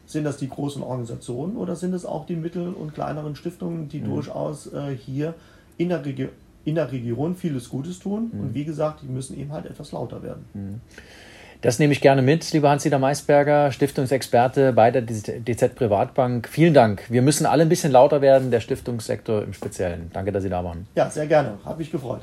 Sind 0.06 0.26
das 0.26 0.38
die 0.38 0.50
großen 0.50 0.84
Organisationen 0.84 1.56
oder 1.56 1.76
sind 1.76 1.94
es 1.94 2.06
auch 2.06 2.26
die 2.26 2.36
mittel- 2.36 2.74
und 2.74 2.94
kleineren 2.94 3.36
Stiftungen, 3.36 3.88
die 3.88 4.02
mhm. 4.02 4.06
durchaus 4.06 4.72
äh, 4.74 4.96
hier 4.96 5.34
in 5.78 5.90
der, 5.90 6.06
Regi 6.06 6.28
in 6.66 6.76
der 6.76 6.92
Region 6.92 7.36
vieles 7.36 7.70
Gutes 7.70 8.00
tun? 8.00 8.32
Mhm. 8.34 8.40
Und 8.42 8.54
wie 8.54 8.66
gesagt, 8.66 9.02
die 9.04 9.08
müssen 9.08 9.40
eben 9.40 9.54
halt 9.54 9.66
etwas 9.66 9.94
lauter 9.94 10.22
werden. 10.22 10.46
Mhm. 10.54 10.82
Das 11.64 11.80
nehme 11.80 11.94
ich 11.94 12.02
gerne 12.02 12.22
mit, 12.22 12.52
lieber 12.52 12.70
Hans-Dieter 12.70 13.00
Maisberger, 13.00 13.72
Stiftungsexperte 13.72 14.74
bei 14.74 14.92
der 14.92 15.02
DZ 15.04 15.74
Privatbank. 15.76 16.50
Vielen 16.50 16.74
Dank. 16.74 17.10
Wir 17.10 17.22
müssen 17.22 17.46
alle 17.46 17.62
ein 17.64 17.70
bisschen 17.70 17.94
lauter 17.94 18.20
werden, 18.20 18.52
der 18.52 18.60
Stiftungssektor 18.60 19.42
im 19.42 19.54
Speziellen. 19.54 20.12
Danke, 20.12 20.34
dass 20.34 20.44
Sie 20.44 20.50
da 20.50 20.62
waren. 20.62 20.88
Ja, 20.94 21.10
sehr 21.10 21.26
gerne. 21.26 21.54
Habe 21.64 21.78
mich 21.78 21.90
gefreut. 21.90 22.20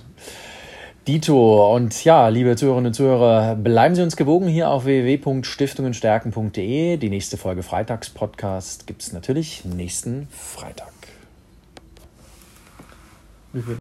Dito. 1.06 1.74
Und 1.74 2.04
ja, 2.04 2.28
liebe 2.28 2.56
Zuhörerinnen 2.56 2.88
und 2.88 2.94
Zuhörer, 2.94 3.54
bleiben 3.56 3.94
Sie 3.94 4.02
uns 4.02 4.16
gewogen 4.16 4.48
hier 4.48 4.70
auf 4.70 4.84
www.stiftungenstärken.de. 4.84 6.98
Die 6.98 7.08
nächste 7.08 7.36
Folge 7.36 7.62
Freitagspodcast 7.62 8.86
gibt 8.86 9.02
es 9.02 9.12
natürlich 9.12 9.64
nächsten 9.64 10.28
Freitag. 10.30 10.92